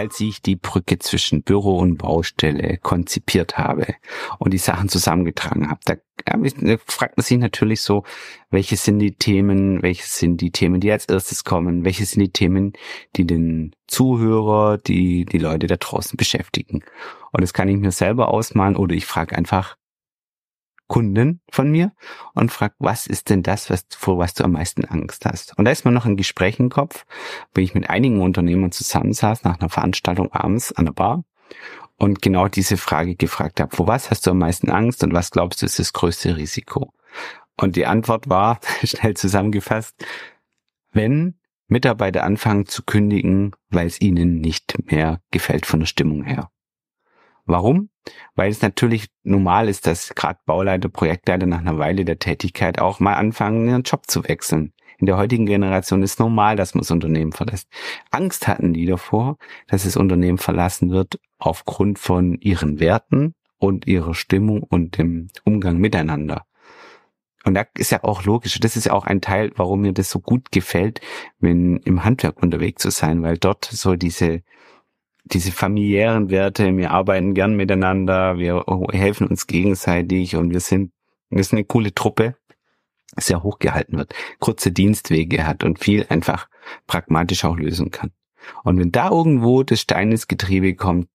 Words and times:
als 0.00 0.18
ich 0.18 0.40
die 0.40 0.56
Brücke 0.56 0.98
zwischen 0.98 1.42
Büro 1.42 1.76
und 1.76 1.98
Baustelle 1.98 2.78
konzipiert 2.78 3.58
habe 3.58 3.94
und 4.38 4.54
die 4.54 4.58
Sachen 4.58 4.88
zusammengetragen 4.88 5.68
habe. 5.68 5.80
Da, 5.84 5.96
fragt 6.86 7.18
man 7.18 7.24
sich 7.24 7.38
natürlich 7.38 7.82
so, 7.82 8.04
welche 8.50 8.76
sind 8.76 8.98
die 8.98 9.14
Themen, 9.14 9.82
welche 9.82 10.04
sind 10.04 10.40
die 10.40 10.52
Themen, 10.52 10.80
die 10.80 10.90
als 10.90 11.04
erstes 11.04 11.44
kommen, 11.44 11.84
welche 11.84 12.06
sind 12.06 12.20
die 12.20 12.32
Themen, 12.32 12.72
die 13.16 13.26
den 13.26 13.76
Zuhörer, 13.86 14.78
die 14.78 15.26
die 15.26 15.38
Leute 15.38 15.66
da 15.66 15.76
draußen 15.76 16.16
beschäftigen. 16.16 16.82
Und 17.32 17.42
das 17.42 17.52
kann 17.52 17.68
ich 17.68 17.76
mir 17.76 17.92
selber 17.92 18.28
ausmalen 18.28 18.76
oder 18.76 18.94
ich 18.94 19.04
frage 19.04 19.36
einfach, 19.36 19.76
Kunden 20.90 21.40
von 21.50 21.70
mir 21.70 21.92
und 22.34 22.50
fragt, 22.50 22.74
was 22.80 23.06
ist 23.06 23.30
denn 23.30 23.44
das, 23.44 23.70
was, 23.70 23.86
vor 23.96 24.18
was 24.18 24.34
du 24.34 24.44
am 24.44 24.52
meisten 24.52 24.84
Angst 24.84 25.24
hast? 25.24 25.56
Und 25.56 25.64
da 25.64 25.70
ist 25.70 25.84
mir 25.84 25.92
noch 25.92 26.04
ein 26.04 26.16
Gespräch 26.16 26.58
im 26.58 26.68
Kopf, 26.68 27.06
wo 27.54 27.60
ich 27.60 27.74
mit 27.74 27.88
einigen 27.88 28.20
Unternehmern 28.20 28.72
zusammensaß 28.72 29.44
nach 29.44 29.60
einer 29.60 29.70
Veranstaltung 29.70 30.32
abends 30.32 30.72
an 30.72 30.86
der 30.86 30.92
Bar 30.92 31.24
und 31.96 32.20
genau 32.20 32.48
diese 32.48 32.76
Frage 32.76 33.14
gefragt 33.14 33.60
habe, 33.60 33.74
vor 33.74 33.86
was 33.86 34.10
hast 34.10 34.26
du 34.26 34.32
am 34.32 34.38
meisten 34.38 34.68
Angst 34.68 35.04
und 35.04 35.14
was 35.14 35.30
glaubst 35.30 35.62
du 35.62 35.66
ist 35.66 35.78
das 35.78 35.92
größte 35.92 36.36
Risiko? 36.36 36.92
Und 37.56 37.76
die 37.76 37.86
Antwort 37.86 38.28
war, 38.28 38.58
schnell 38.82 39.14
zusammengefasst, 39.14 39.94
wenn 40.92 41.36
Mitarbeiter 41.68 42.24
anfangen 42.24 42.66
zu 42.66 42.82
kündigen, 42.82 43.52
weil 43.68 43.86
es 43.86 44.00
ihnen 44.00 44.40
nicht 44.40 44.90
mehr 44.90 45.20
gefällt 45.30 45.66
von 45.66 45.78
der 45.78 45.86
Stimmung 45.86 46.24
her. 46.24 46.50
Warum? 47.46 47.90
Weil 48.34 48.50
es 48.50 48.62
natürlich 48.62 49.08
normal 49.22 49.68
ist, 49.68 49.86
dass 49.86 50.14
gerade 50.14 50.38
Bauleiter, 50.46 50.88
Projektleiter 50.88 51.46
nach 51.46 51.60
einer 51.60 51.78
Weile 51.78 52.04
der 52.04 52.18
Tätigkeit 52.18 52.80
auch 52.80 53.00
mal 53.00 53.14
anfangen, 53.14 53.68
ihren 53.68 53.82
Job 53.82 54.02
zu 54.08 54.24
wechseln. 54.24 54.72
In 54.98 55.06
der 55.06 55.16
heutigen 55.16 55.46
Generation 55.46 56.02
ist 56.02 56.20
normal, 56.20 56.56
dass 56.56 56.74
man 56.74 56.82
das 56.82 56.90
Unternehmen 56.90 57.32
verlässt. 57.32 57.68
Angst 58.10 58.46
hatten 58.46 58.74
die 58.74 58.84
davor, 58.84 59.38
dass 59.66 59.84
das 59.84 59.96
Unternehmen 59.96 60.38
verlassen 60.38 60.90
wird 60.90 61.18
aufgrund 61.38 61.98
von 61.98 62.34
ihren 62.34 62.80
Werten 62.80 63.34
und 63.58 63.86
ihrer 63.86 64.14
Stimmung 64.14 64.62
und 64.62 64.98
dem 64.98 65.28
Umgang 65.44 65.78
miteinander. 65.78 66.44
Und 67.44 67.54
da 67.54 67.64
ist 67.78 67.90
ja 67.90 68.04
auch 68.04 68.24
logisch. 68.24 68.60
Das 68.60 68.76
ist 68.76 68.84
ja 68.86 68.92
auch 68.92 69.06
ein 69.06 69.22
Teil, 69.22 69.50
warum 69.56 69.80
mir 69.80 69.94
das 69.94 70.10
so 70.10 70.20
gut 70.20 70.52
gefällt, 70.52 71.00
wenn 71.38 71.78
im 71.78 72.04
Handwerk 72.04 72.42
unterwegs 72.42 72.82
zu 72.82 72.90
sein, 72.90 73.22
weil 73.22 73.38
dort 73.38 73.64
so 73.64 73.96
diese 73.96 74.42
diese 75.32 75.52
familiären 75.52 76.30
Werte, 76.30 76.76
wir 76.76 76.90
arbeiten 76.90 77.34
gern 77.34 77.54
miteinander, 77.54 78.38
wir 78.38 78.64
helfen 78.92 79.26
uns 79.26 79.46
gegenseitig 79.46 80.36
und 80.36 80.50
wir 80.50 80.60
sind, 80.60 80.92
wir 81.28 81.44
sind 81.44 81.58
eine 81.58 81.64
coole 81.64 81.94
Truppe, 81.94 82.36
sehr 83.16 83.42
hochgehalten 83.42 83.98
wird, 83.98 84.14
kurze 84.38 84.72
Dienstwege 84.72 85.46
hat 85.46 85.64
und 85.64 85.78
viel 85.78 86.06
einfach 86.08 86.48
pragmatisch 86.86 87.44
auch 87.44 87.56
lösen 87.56 87.90
kann. 87.90 88.12
Und 88.64 88.78
wenn 88.78 88.92
da 88.92 89.10
irgendwo 89.10 89.62
das 89.62 89.80
Stein 89.80 90.12
ins 90.12 90.28
Getriebe 90.28 90.74
kommt, 90.74 91.08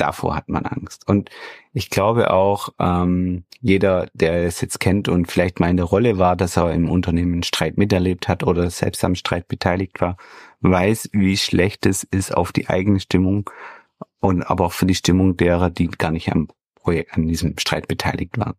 davor 0.00 0.34
hat 0.34 0.48
man 0.48 0.64
Angst. 0.64 1.06
Und 1.06 1.30
ich 1.72 1.90
glaube 1.90 2.32
auch, 2.32 2.70
ähm, 2.78 3.44
jeder, 3.60 4.08
der 4.14 4.44
es 4.44 4.60
jetzt 4.60 4.80
kennt 4.80 5.08
und 5.08 5.30
vielleicht 5.30 5.60
mal 5.60 5.68
in 5.68 5.76
der 5.76 5.86
Rolle 5.86 6.18
war, 6.18 6.36
dass 6.36 6.56
er 6.56 6.72
im 6.72 6.88
Unternehmen 6.88 7.42
Streit 7.42 7.76
miterlebt 7.76 8.26
hat 8.28 8.42
oder 8.42 8.70
selbst 8.70 9.04
am 9.04 9.14
Streit 9.14 9.48
beteiligt 9.48 10.00
war, 10.00 10.16
weiß, 10.60 11.10
wie 11.12 11.36
schlecht 11.36 11.86
es 11.86 12.04
ist 12.04 12.34
auf 12.34 12.52
die 12.52 12.68
eigene 12.68 13.00
Stimmung 13.00 13.50
und 14.20 14.42
aber 14.42 14.66
auch 14.66 14.72
für 14.72 14.86
die 14.86 14.94
Stimmung 14.94 15.36
derer, 15.36 15.70
die 15.70 15.88
gar 15.88 16.10
nicht 16.10 16.32
am 16.32 16.48
Projekt, 16.74 17.14
an 17.14 17.26
diesem 17.26 17.58
Streit 17.58 17.86
beteiligt 17.86 18.38
waren. 18.38 18.54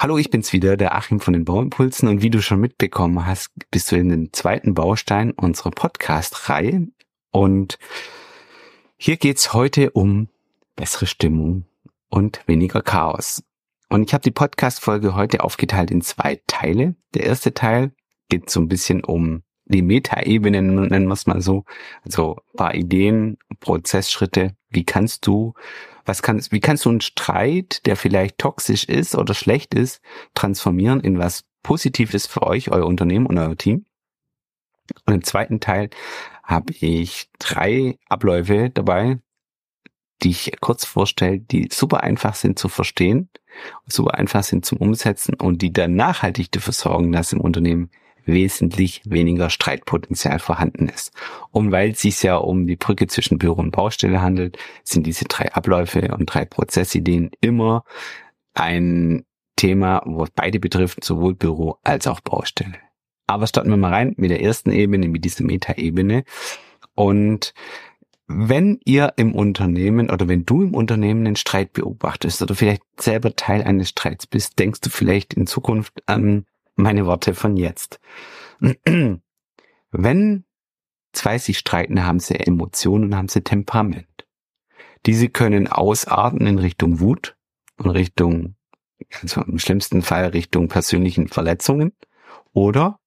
Hallo, 0.00 0.16
ich 0.16 0.30
bin's 0.30 0.52
wieder, 0.52 0.76
der 0.76 0.94
Achim 0.94 1.20
von 1.20 1.32
den 1.32 1.44
Bauimpulsen 1.44 2.08
und 2.08 2.22
wie 2.22 2.30
du 2.30 2.40
schon 2.40 2.60
mitbekommen 2.60 3.26
hast, 3.26 3.50
bist 3.70 3.90
du 3.90 3.96
in 3.96 4.08
den 4.08 4.32
zweiten 4.32 4.72
Baustein 4.72 5.32
unserer 5.32 5.72
Podcast-Reihe 5.72 6.86
und 7.32 7.78
hier 8.96 9.16
geht's 9.16 9.52
heute 9.52 9.90
um 9.90 10.28
bessere 10.78 11.06
Stimmung 11.06 11.64
und 12.08 12.40
weniger 12.46 12.82
Chaos. 12.82 13.42
Und 13.90 14.04
ich 14.04 14.14
habe 14.14 14.22
die 14.22 14.30
Podcast-Folge 14.30 15.14
heute 15.14 15.42
aufgeteilt 15.42 15.90
in 15.90 16.02
zwei 16.02 16.40
Teile. 16.46 16.94
Der 17.14 17.24
erste 17.24 17.52
Teil 17.52 17.92
geht 18.28 18.48
so 18.48 18.60
ein 18.60 18.68
bisschen 18.68 19.02
um 19.02 19.42
die 19.64 19.82
Metaebene, 19.82 20.62
nennen 20.62 21.08
wir 21.08 21.12
es 21.12 21.26
mal 21.26 21.40
so. 21.40 21.64
Also 22.04 22.36
paar 22.56 22.74
Ideen, 22.74 23.38
Prozessschritte. 23.60 24.54
Wie 24.70 24.84
kannst 24.84 25.26
du, 25.26 25.54
was 26.04 26.22
kannst, 26.22 26.52
wie 26.52 26.60
kannst 26.60 26.84
du 26.84 26.90
einen 26.90 27.00
Streit, 27.00 27.84
der 27.84 27.96
vielleicht 27.96 28.38
toxisch 28.38 28.84
ist 28.84 29.16
oder 29.16 29.34
schlecht 29.34 29.74
ist, 29.74 30.00
transformieren 30.34 31.00
in 31.00 31.18
was 31.18 31.44
Positives 31.64 32.26
für 32.28 32.44
euch, 32.44 32.70
euer 32.70 32.86
Unternehmen 32.86 33.26
und 33.26 33.36
euer 33.36 33.56
Team? 33.56 33.84
Und 35.06 35.14
im 35.14 35.24
zweiten 35.24 35.58
Teil 35.58 35.90
habe 36.44 36.72
ich 36.72 37.30
drei 37.38 37.98
Abläufe 38.08 38.70
dabei, 38.70 39.18
die 40.22 40.30
ich 40.30 40.52
kurz 40.60 40.84
vorstelle, 40.84 41.38
die 41.38 41.68
super 41.70 42.02
einfach 42.02 42.34
sind 42.34 42.58
zu 42.58 42.68
verstehen, 42.68 43.28
super 43.86 44.14
einfach 44.14 44.42
sind 44.42 44.64
zum 44.64 44.78
Umsetzen 44.78 45.34
und 45.34 45.62
die 45.62 45.72
dann 45.72 45.94
nachhaltig 45.94 46.50
dafür 46.52 46.72
sorgen, 46.72 47.12
dass 47.12 47.32
im 47.32 47.40
Unternehmen 47.40 47.90
wesentlich 48.24 49.02
weniger 49.06 49.48
Streitpotenzial 49.48 50.38
vorhanden 50.38 50.88
ist. 50.88 51.12
Und 51.50 51.72
weil 51.72 51.92
es 51.92 52.02
sich 52.02 52.22
ja 52.22 52.36
um 52.36 52.66
die 52.66 52.76
Brücke 52.76 53.06
zwischen 53.06 53.38
Büro 53.38 53.60
und 53.60 53.70
Baustelle 53.70 54.20
handelt, 54.20 54.58
sind 54.84 55.06
diese 55.06 55.24
drei 55.24 55.52
Abläufe 55.52 56.14
und 56.14 56.26
drei 56.26 56.44
Prozessideen 56.44 57.30
immer 57.40 57.84
ein 58.54 59.24
Thema, 59.56 60.02
wo 60.04 60.26
beide 60.34 60.60
betrifft, 60.60 61.02
sowohl 61.02 61.34
Büro 61.34 61.78
als 61.82 62.06
auch 62.06 62.20
Baustelle. 62.20 62.76
Aber 63.26 63.46
starten 63.46 63.70
wir 63.70 63.76
mal 63.76 63.92
rein 63.92 64.14
mit 64.16 64.30
der 64.30 64.42
ersten 64.42 64.70
Ebene, 64.70 65.08
mit 65.08 65.24
dieser 65.24 65.44
Metaebene. 65.44 66.24
Und 66.94 67.54
wenn 68.28 68.78
ihr 68.84 69.14
im 69.16 69.34
Unternehmen 69.34 70.10
oder 70.10 70.28
wenn 70.28 70.44
du 70.44 70.62
im 70.62 70.74
Unternehmen 70.74 71.26
einen 71.26 71.36
Streit 71.36 71.72
beobachtest 71.72 72.42
oder 72.42 72.54
vielleicht 72.54 72.82
selber 73.00 73.34
Teil 73.34 73.62
eines 73.62 73.88
Streits 73.88 74.26
bist, 74.26 74.58
denkst 74.58 74.82
du 74.82 74.90
vielleicht 74.90 75.32
in 75.32 75.46
Zukunft 75.46 75.94
an 76.04 76.44
meine 76.76 77.06
Worte 77.06 77.34
von 77.34 77.56
jetzt. 77.56 78.00
Wenn 79.90 80.44
zwei 81.12 81.38
sich 81.38 81.58
streiten, 81.58 82.04
haben 82.04 82.20
sie 82.20 82.34
Emotionen, 82.34 83.16
haben 83.16 83.28
sie 83.28 83.40
Temperament. 83.40 84.26
Diese 85.06 85.30
können 85.30 85.66
ausarten 85.66 86.46
in 86.46 86.58
Richtung 86.58 87.00
Wut 87.00 87.34
und 87.78 87.88
Richtung, 87.88 88.56
also 89.22 89.40
im 89.40 89.58
schlimmsten 89.58 90.02
Fall 90.02 90.26
Richtung 90.26 90.68
persönlichen 90.68 91.28
Verletzungen 91.28 91.92
oder 92.52 93.00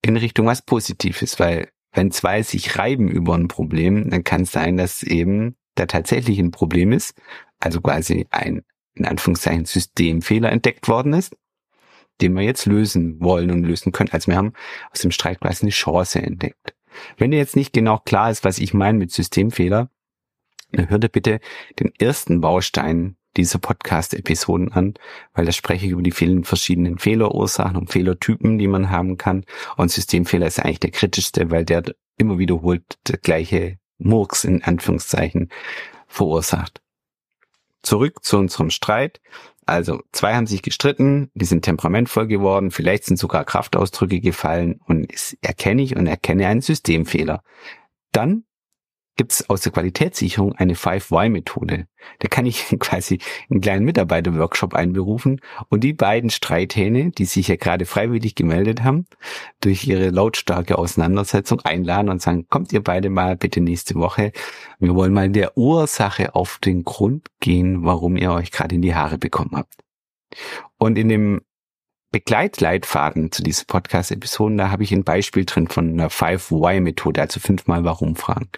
in 0.00 0.16
Richtung 0.16 0.46
was 0.46 0.62
Positives, 0.62 1.38
weil 1.38 1.68
wenn 1.96 2.12
zwei 2.12 2.42
sich 2.42 2.78
reiben 2.78 3.08
über 3.08 3.34
ein 3.34 3.48
Problem, 3.48 4.10
dann 4.10 4.22
kann 4.22 4.42
es 4.42 4.52
sein, 4.52 4.76
dass 4.76 5.02
eben 5.02 5.56
da 5.74 5.86
tatsächlich 5.86 6.38
ein 6.38 6.52
Problem 6.52 6.92
ist, 6.92 7.14
also 7.58 7.80
quasi 7.80 8.26
ein, 8.30 8.62
in 8.94 9.06
Anführungszeichen, 9.06 9.64
Systemfehler 9.64 10.52
entdeckt 10.52 10.88
worden 10.88 11.12
ist 11.12 11.34
den 12.20 12.34
wir 12.34 12.42
jetzt 12.42 12.66
lösen 12.66 13.20
wollen 13.20 13.50
und 13.50 13.64
lösen 13.64 13.92
können. 13.92 14.10
Also 14.12 14.28
wir 14.28 14.36
haben 14.36 14.52
aus 14.90 15.00
dem 15.00 15.10
Streit 15.10 15.40
quasi 15.40 15.62
eine 15.62 15.70
Chance 15.70 16.22
entdeckt. 16.22 16.74
Wenn 17.18 17.30
dir 17.30 17.38
jetzt 17.38 17.56
nicht 17.56 17.72
genau 17.72 17.98
klar 17.98 18.30
ist, 18.30 18.44
was 18.44 18.58
ich 18.58 18.72
meine 18.72 18.98
mit 18.98 19.12
Systemfehler, 19.12 19.90
dann 20.72 20.88
hör 20.88 20.98
dir 20.98 21.08
bitte 21.08 21.40
den 21.78 21.92
ersten 21.98 22.40
Baustein 22.40 23.16
dieser 23.36 23.58
Podcast-Episoden 23.58 24.72
an, 24.72 24.94
weil 25.34 25.44
da 25.44 25.52
spreche 25.52 25.86
ich 25.86 25.92
über 25.92 26.02
die 26.02 26.10
vielen 26.10 26.44
verschiedenen 26.44 26.98
Fehlerursachen 26.98 27.76
und 27.76 27.90
Fehlertypen, 27.90 28.58
die 28.58 28.68
man 28.68 28.90
haben 28.90 29.16
kann. 29.16 29.44
Und 29.76 29.90
Systemfehler 29.90 30.46
ist 30.46 30.58
eigentlich 30.58 30.80
der 30.80 30.90
kritischste, 30.90 31.50
weil 31.50 31.64
der 31.64 31.84
immer 32.18 32.38
wiederholt 32.38 32.82
der 33.06 33.18
gleiche 33.18 33.78
Murks 33.98 34.44
in 34.44 34.62
Anführungszeichen 34.62 35.50
verursacht. 36.06 36.80
Zurück 37.82 38.24
zu 38.24 38.38
unserem 38.38 38.70
Streit. 38.70 39.20
Also 39.64 40.00
zwei 40.12 40.34
haben 40.34 40.46
sich 40.46 40.62
gestritten, 40.62 41.30
die 41.34 41.44
sind 41.44 41.64
temperamentvoll 41.64 42.28
geworden, 42.28 42.70
vielleicht 42.70 43.04
sind 43.04 43.18
sogar 43.18 43.44
Kraftausdrücke 43.44 44.20
gefallen 44.20 44.80
und 44.86 45.12
erkenne 45.42 45.82
ich 45.82 45.96
und 45.96 46.06
erkenne 46.06 46.46
einen 46.46 46.60
Systemfehler. 46.60 47.42
Dann 48.12 48.44
gibt 49.16 49.32
es 49.32 49.48
aus 49.48 49.62
der 49.62 49.72
Qualitätssicherung 49.72 50.54
eine 50.54 50.74
5Y-Methode. 50.74 51.86
Da 52.18 52.28
kann 52.28 52.46
ich 52.46 52.66
quasi 52.78 53.18
einen 53.50 53.60
kleinen 53.60 53.84
Mitarbeiterworkshop 53.84 54.74
einberufen 54.74 55.40
und 55.68 55.82
die 55.82 55.92
beiden 55.92 56.30
Streithähne, 56.30 57.10
die 57.10 57.24
sich 57.24 57.48
ja 57.48 57.56
gerade 57.56 57.86
freiwillig 57.86 58.34
gemeldet 58.34 58.82
haben, 58.82 59.06
durch 59.60 59.86
ihre 59.86 60.10
lautstarke 60.10 60.78
Auseinandersetzung 60.78 61.60
einladen 61.62 62.08
und 62.08 62.22
sagen, 62.22 62.46
kommt 62.48 62.72
ihr 62.72 62.82
beide 62.82 63.10
mal 63.10 63.36
bitte 63.36 63.60
nächste 63.60 63.94
Woche. 63.96 64.32
Wir 64.78 64.94
wollen 64.94 65.12
mal 65.12 65.26
in 65.26 65.32
der 65.32 65.56
Ursache 65.56 66.34
auf 66.34 66.58
den 66.58 66.84
Grund 66.84 67.28
gehen, 67.40 67.84
warum 67.84 68.16
ihr 68.16 68.32
euch 68.32 68.50
gerade 68.50 68.74
in 68.74 68.82
die 68.82 68.94
Haare 68.94 69.18
bekommen 69.18 69.52
habt. 69.54 69.74
Und 70.78 70.98
in 70.98 71.08
dem 71.08 71.40
Begleitleitfaden 72.12 73.32
zu 73.32 73.42
diesen 73.42 73.66
Podcast-Episoden, 73.66 74.56
da 74.56 74.70
habe 74.70 74.84
ich 74.84 74.92
ein 74.92 75.04
Beispiel 75.04 75.44
drin 75.44 75.68
von 75.68 75.90
einer 75.90 76.08
5-Why-Methode, 76.08 77.20
also 77.20 77.40
fünfmal 77.40 77.84
Warum-Fragen. 77.84 78.48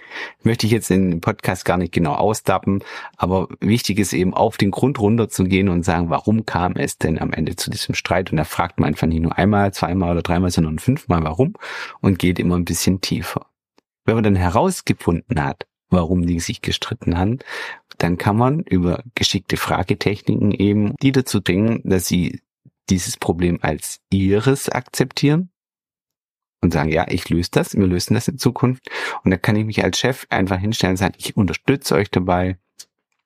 Möchte 0.43 0.67
ich 0.67 0.73
jetzt 0.73 0.91
in 0.91 1.11
dem 1.11 1.21
Podcast 1.21 1.65
gar 1.65 1.79
nicht 1.79 1.93
genau 1.93 2.15
ausdappen, 2.15 2.85
aber 3.17 3.49
wichtig 3.61 3.99
ist 3.99 4.12
eben 4.12 4.35
auf 4.35 4.59
den 4.59 4.71
Grund 4.71 5.00
runterzugehen 5.00 5.69
und 5.69 5.85
sagen, 5.85 6.11
warum 6.11 6.47
kam 6.47 6.75
es 6.77 6.99
denn 6.99 7.19
am 7.19 7.33
Ende 7.33 7.56
zu 7.56 7.71
diesem 7.71 7.95
Streit? 7.95 8.31
Und 8.31 8.37
da 8.37 8.45
fragt 8.45 8.79
man 8.79 8.89
einfach 8.89 9.06
nicht 9.06 9.23
nur 9.23 9.37
einmal, 9.37 9.73
zweimal 9.73 10.12
oder 10.12 10.23
dreimal, 10.23 10.50
sondern 10.50 10.79
fünfmal 10.79 11.25
warum 11.25 11.55
und 12.00 12.19
geht 12.19 12.39
immer 12.39 12.56
ein 12.56 12.65
bisschen 12.65 13.00
tiefer. 13.00 13.47
Wenn 14.05 14.15
man 14.15 14.25
dann 14.25 14.37
herausgefunden 14.37 15.43
hat, 15.43 15.67
warum 15.91 16.27
die 16.27 16.41
sich 16.41 16.62
gestritten 16.62 17.19
haben, 17.19 17.39
dann 17.99 18.19
kann 18.19 18.37
man 18.37 18.61
über 18.61 19.03
geschickte 19.15 19.56
Fragetechniken 19.56 20.53
eben 20.53 20.95
die 21.03 21.12
dazu 21.12 21.43
bringen, 21.43 21.81
dass 21.85 22.06
sie 22.06 22.41
dieses 22.90 23.17
Problem 23.17 23.58
als 23.62 24.00
ihres 24.11 24.69
akzeptieren 24.69 25.50
und 26.61 26.73
sagen, 26.73 26.90
ja, 26.90 27.06
ich 27.08 27.29
löse 27.29 27.50
das, 27.52 27.76
wir 27.76 27.87
lösen 27.87 28.14
das 28.14 28.29
in 28.29 28.38
Zukunft. 28.38 28.90
Und 29.23 29.31
da 29.31 29.37
kann 29.37 29.56
ich 29.56 29.64
mich 29.64 29.85
als 29.85 29.99
Chef 29.99 30.26
einfach 30.31 30.58
hinstellen 30.58 30.93
und 30.93 30.99
sagen, 30.99 31.14
ich 31.19 31.37
unterstütze 31.37 31.94
euch 31.94 32.11
dabei. 32.11 32.58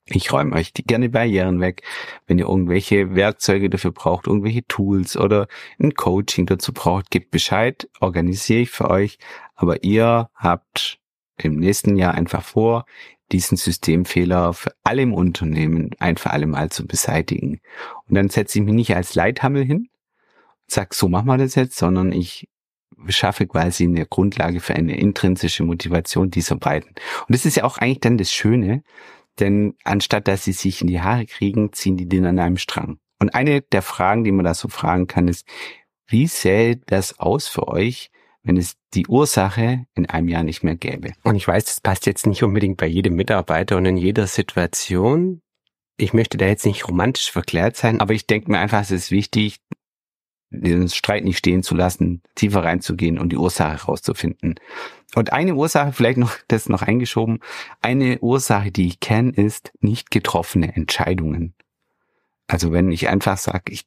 Ich 0.04 0.32
räume 0.32 0.56
euch 0.56 0.72
die 0.72 0.82
gerne 0.82 1.08
Barrieren 1.08 1.60
weg. 1.60 1.82
Wenn 2.26 2.38
ihr 2.38 2.48
irgendwelche 2.48 3.14
Werkzeuge 3.14 3.70
dafür 3.70 3.92
braucht, 3.92 4.26
irgendwelche 4.26 4.66
Tools 4.66 5.16
oder 5.16 5.46
ein 5.78 5.94
Coaching 5.94 6.46
dazu 6.46 6.72
braucht, 6.72 7.10
gebt 7.10 7.30
Bescheid, 7.30 7.88
organisiere 8.00 8.60
ich 8.60 8.70
für 8.70 8.90
euch. 8.90 9.18
Aber 9.54 9.84
ihr 9.84 10.28
habt 10.34 10.98
im 11.38 11.56
nächsten 11.56 11.96
Jahr 11.96 12.14
einfach 12.14 12.42
vor, 12.42 12.84
diesen 13.32 13.56
Systemfehler 13.56 14.52
für 14.52 14.72
alle 14.84 15.02
im 15.02 15.14
Unternehmen 15.14 15.90
ein 15.98 16.16
für 16.16 16.30
alle 16.30 16.46
Mal 16.46 16.70
zu 16.70 16.86
beseitigen. 16.86 17.60
Und 18.08 18.14
dann 18.14 18.28
setze 18.28 18.58
ich 18.58 18.64
mich 18.64 18.74
nicht 18.74 18.94
als 18.94 19.14
Leithammel 19.14 19.64
hin, 19.64 19.88
sag, 20.66 20.94
so 20.94 21.08
machen 21.08 21.26
wir 21.26 21.38
das 21.38 21.54
jetzt, 21.54 21.76
sondern 21.76 22.12
ich 22.12 22.48
schaffe 23.08 23.46
quasi 23.46 23.84
eine 23.84 24.06
Grundlage 24.06 24.60
für 24.60 24.74
eine 24.74 24.96
intrinsische 24.96 25.64
Motivation 25.64 26.30
dieser 26.30 26.56
beiden. 26.56 26.90
Und 26.90 27.28
das 27.28 27.44
ist 27.44 27.56
ja 27.56 27.64
auch 27.64 27.78
eigentlich 27.78 28.00
dann 28.00 28.18
das 28.18 28.32
Schöne, 28.32 28.82
denn 29.40 29.74
anstatt 29.84 30.28
dass 30.28 30.44
sie 30.44 30.52
sich 30.52 30.82
in 30.82 30.86
die 30.86 31.00
Haare 31.00 31.26
kriegen, 31.26 31.72
ziehen 31.72 31.96
die 31.96 32.08
den 32.08 32.26
an 32.26 32.38
einem 32.38 32.58
Strang. 32.58 32.98
Und 33.18 33.34
eine 33.34 33.62
der 33.62 33.82
Fragen, 33.82 34.24
die 34.24 34.32
man 34.32 34.44
da 34.44 34.54
so 34.54 34.68
fragen 34.68 35.06
kann, 35.06 35.28
ist, 35.28 35.46
wie 36.06 36.26
sähe 36.26 36.76
das 36.76 37.18
aus 37.18 37.48
für 37.48 37.68
euch, 37.68 38.11
wenn 38.42 38.56
es 38.56 38.74
die 38.94 39.06
Ursache 39.06 39.86
in 39.94 40.06
einem 40.06 40.28
Jahr 40.28 40.42
nicht 40.42 40.62
mehr 40.62 40.76
gäbe. 40.76 41.12
Und 41.22 41.36
ich 41.36 41.46
weiß, 41.46 41.64
das 41.64 41.80
passt 41.80 42.06
jetzt 42.06 42.26
nicht 42.26 42.42
unbedingt 42.42 42.76
bei 42.76 42.86
jedem 42.86 43.14
Mitarbeiter 43.14 43.76
und 43.76 43.86
in 43.86 43.96
jeder 43.96 44.26
Situation. 44.26 45.42
Ich 45.96 46.12
möchte 46.12 46.38
da 46.38 46.46
jetzt 46.46 46.66
nicht 46.66 46.88
romantisch 46.88 47.30
verklärt 47.30 47.76
sein, 47.76 48.00
aber 48.00 48.14
ich 48.14 48.26
denke 48.26 48.50
mir 48.50 48.58
einfach, 48.58 48.80
es 48.80 48.90
ist 48.90 49.10
wichtig, 49.10 49.60
den 50.50 50.88
Streit 50.88 51.24
nicht 51.24 51.38
stehen 51.38 51.62
zu 51.62 51.74
lassen, 51.74 52.22
tiefer 52.34 52.62
reinzugehen 52.62 53.18
und 53.18 53.30
die 53.30 53.36
Ursache 53.36 53.78
herauszufinden. 53.78 54.56
Und 55.14 55.32
eine 55.32 55.54
Ursache, 55.54 55.92
vielleicht 55.92 56.18
noch, 56.18 56.36
das 56.48 56.68
noch 56.68 56.82
eingeschoben, 56.82 57.40
eine 57.80 58.18
Ursache, 58.20 58.70
die 58.70 58.88
ich 58.88 59.00
kenne, 59.00 59.32
ist 59.32 59.72
nicht 59.80 60.10
getroffene 60.10 60.74
Entscheidungen. 60.74 61.54
Also 62.48 62.72
wenn 62.72 62.90
ich 62.90 63.08
einfach 63.08 63.38
sage, 63.38 63.72
ich 63.72 63.86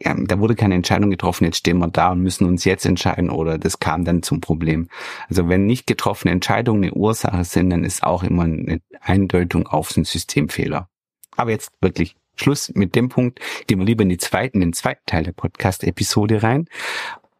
ja, 0.00 0.14
da 0.14 0.38
wurde 0.38 0.54
keine 0.54 0.74
Entscheidung 0.74 1.10
getroffen, 1.10 1.44
jetzt 1.44 1.58
stehen 1.58 1.78
wir 1.78 1.88
da 1.88 2.12
und 2.12 2.20
müssen 2.20 2.46
uns 2.46 2.64
jetzt 2.64 2.84
entscheiden 2.84 3.30
oder 3.30 3.58
das 3.58 3.78
kam 3.78 4.04
dann 4.04 4.22
zum 4.22 4.40
Problem. 4.40 4.88
Also 5.28 5.48
wenn 5.48 5.66
nicht 5.66 5.86
getroffene 5.86 6.32
Entscheidungen 6.32 6.84
eine 6.84 6.92
Ursache 6.92 7.44
sind, 7.44 7.70
dann 7.70 7.84
ist 7.84 8.02
auch 8.02 8.22
immer 8.22 8.44
eine 8.44 8.80
Eindeutung 9.00 9.66
auf 9.66 9.96
einen 9.96 10.04
Systemfehler. 10.04 10.88
Aber 11.36 11.50
jetzt 11.50 11.70
wirklich 11.80 12.16
Schluss 12.36 12.70
mit 12.74 12.94
dem 12.94 13.08
Punkt. 13.08 13.40
Gehen 13.66 13.78
wir 13.78 13.86
lieber 13.86 14.02
in 14.02 14.10
die 14.10 14.18
zweiten, 14.18 14.60
den 14.60 14.74
zweiten 14.74 15.02
Teil 15.06 15.22
der 15.24 15.32
Podcast-Episode 15.32 16.42
rein. 16.42 16.68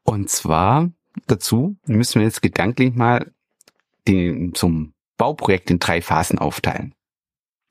Und 0.05 0.31
zwar 0.31 0.91
dazu 1.27 1.77
müssen 1.87 2.21
wir 2.21 2.27
jetzt 2.27 2.43
gedanklich 2.43 2.95
mal 2.95 3.31
den, 4.09 4.55
zum 4.55 4.93
Bauprojekt 5.19 5.71
in 5.71 5.79
drei 5.79 6.03
Phasen 6.03 6.39
aufteilen. 6.39 6.95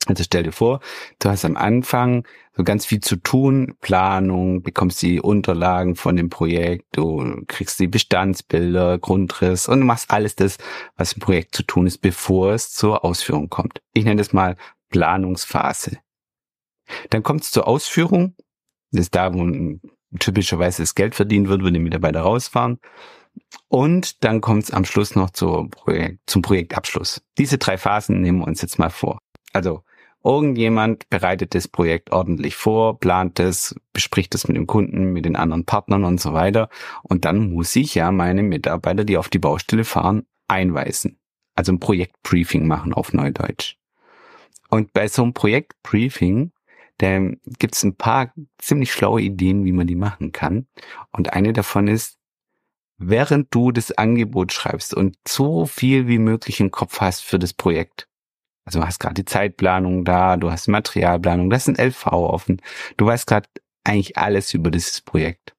Also 0.08 0.24
stell 0.24 0.44
dir 0.44 0.52
vor, 0.52 0.82
du 1.20 1.30
hast 1.30 1.46
am 1.46 1.58
Anfang 1.58 2.26
so 2.56 2.64
ganz 2.64 2.86
viel 2.86 3.02
zu 3.02 3.16
tun, 3.16 3.76
Planung, 3.82 4.62
bekommst 4.62 5.02
die 5.02 5.20
Unterlagen 5.20 5.96
von 5.96 6.16
dem 6.16 6.30
Projekt, 6.30 6.86
du 6.96 7.44
kriegst 7.48 7.80
die 7.80 7.88
Bestandsbilder, 7.88 9.00
Grundriss 9.00 9.68
und 9.68 9.80
du 9.80 9.86
machst 9.86 10.12
alles 10.12 10.36
das, 10.36 10.58
was 10.96 11.14
im 11.14 11.22
Projekt 11.22 11.56
zu 11.56 11.64
tun 11.64 11.88
ist, 11.88 11.98
bevor 12.00 12.54
es 12.54 12.72
zur 12.72 13.04
Ausführung 13.04 13.50
kommt. 13.50 13.82
Ich 13.94 14.06
nenne 14.06 14.18
das 14.18 14.32
mal 14.32 14.56
Planungsphase. 14.90 15.98
Dann 17.10 17.24
kommt 17.24 17.42
es 17.42 17.52
zur 17.52 17.68
Ausführung, 17.68 18.36
das 18.92 19.02
ist 19.02 19.16
da, 19.16 19.34
wo 19.34 19.80
typischerweise 20.20 20.84
das 20.84 20.96
Geld 20.96 21.16
verdient 21.16 21.48
wird, 21.48 21.64
wenn 21.64 21.74
die 21.74 21.80
Mitarbeiter 21.80 22.22
rausfahren. 22.22 22.80
Und 23.68 24.24
dann 24.24 24.40
kommt 24.40 24.64
es 24.64 24.72
am 24.72 24.86
Schluss 24.86 25.16
noch 25.16 25.32
Projekt, 25.32 26.20
zum 26.26 26.42
Projektabschluss. 26.42 27.22
Diese 27.38 27.58
drei 27.58 27.78
Phasen 27.78 28.22
nehmen 28.22 28.40
wir 28.40 28.48
uns 28.48 28.62
jetzt 28.62 28.80
mal 28.80 28.90
vor. 28.90 29.18
Also 29.52 29.84
Irgendjemand 30.26 31.08
bereitet 31.12 31.54
das 31.54 31.68
Projekt 31.68 32.12
ordentlich 32.12 32.56
vor, 32.56 33.00
plant 33.00 33.40
es, 33.40 33.76
bespricht 33.94 34.34
es 34.34 34.48
mit 34.48 34.58
dem 34.58 34.66
Kunden, 34.66 35.14
mit 35.14 35.24
den 35.24 35.36
anderen 35.36 35.66
Partnern 35.66 36.04
und 36.04 36.20
so 36.20 36.34
weiter. 36.34 36.70
Und 37.04 37.26
dann 37.26 37.52
muss 37.52 37.76
ich 37.76 37.94
ja 37.94 38.12
meine 38.12 38.42
Mitarbeiter, 38.42 39.04
die 39.04 39.18
auf 39.18 39.30
die 39.30 39.38
Baustelle 39.38 39.84
fahren, 39.84 40.26
einweisen. 40.48 41.20
Also 41.54 41.72
ein 41.72 41.80
Projektbriefing 41.80 42.66
machen 42.66 42.92
auf 42.92 43.14
Neudeutsch. 43.14 43.78
Und 44.72 44.94
bei 44.94 45.08
so 45.08 45.22
einem 45.22 45.34
Projektbriefing, 45.34 46.52
da 46.98 47.20
gibt 47.60 47.76
es 47.76 47.84
ein 47.84 47.96
paar 47.96 48.34
ziemlich 48.58 48.92
schlaue 48.92 49.22
Ideen, 49.22 49.64
wie 49.64 49.74
man 49.74 49.86
die 49.86 49.96
machen 49.96 50.32
kann. 50.32 50.66
Und 51.12 51.34
eine 51.34 51.54
davon 51.54 51.88
ist, 51.88 52.18
während 52.98 53.54
du 53.54 53.72
das 53.72 53.92
Angebot 53.92 54.54
schreibst 54.54 54.96
und 54.96 55.18
so 55.28 55.68
viel 55.68 56.08
wie 56.08 56.18
möglich 56.18 56.60
im 56.62 56.72
Kopf 56.72 57.00
hast 57.00 57.22
für 57.22 57.38
das 57.38 57.54
Projekt, 57.54 58.08
also 58.66 58.80
du 58.80 58.86
hast 58.86 59.00
gerade 59.00 59.14
die 59.14 59.26
Zeitplanung 59.26 60.04
da, 60.04 60.38
du 60.38 60.52
hast 60.52 60.68
Materialplanung, 60.68 61.50
das 61.50 61.68
ist 61.68 61.80
ein 61.80 61.88
LV 61.88 62.08
offen. 62.08 62.62
Du 62.98 63.06
weißt 63.06 63.28
gerade 63.28 63.48
eigentlich 63.84 64.18
alles 64.18 64.54
über 64.56 64.72
dieses 64.72 65.02
Projekt. 65.02 65.56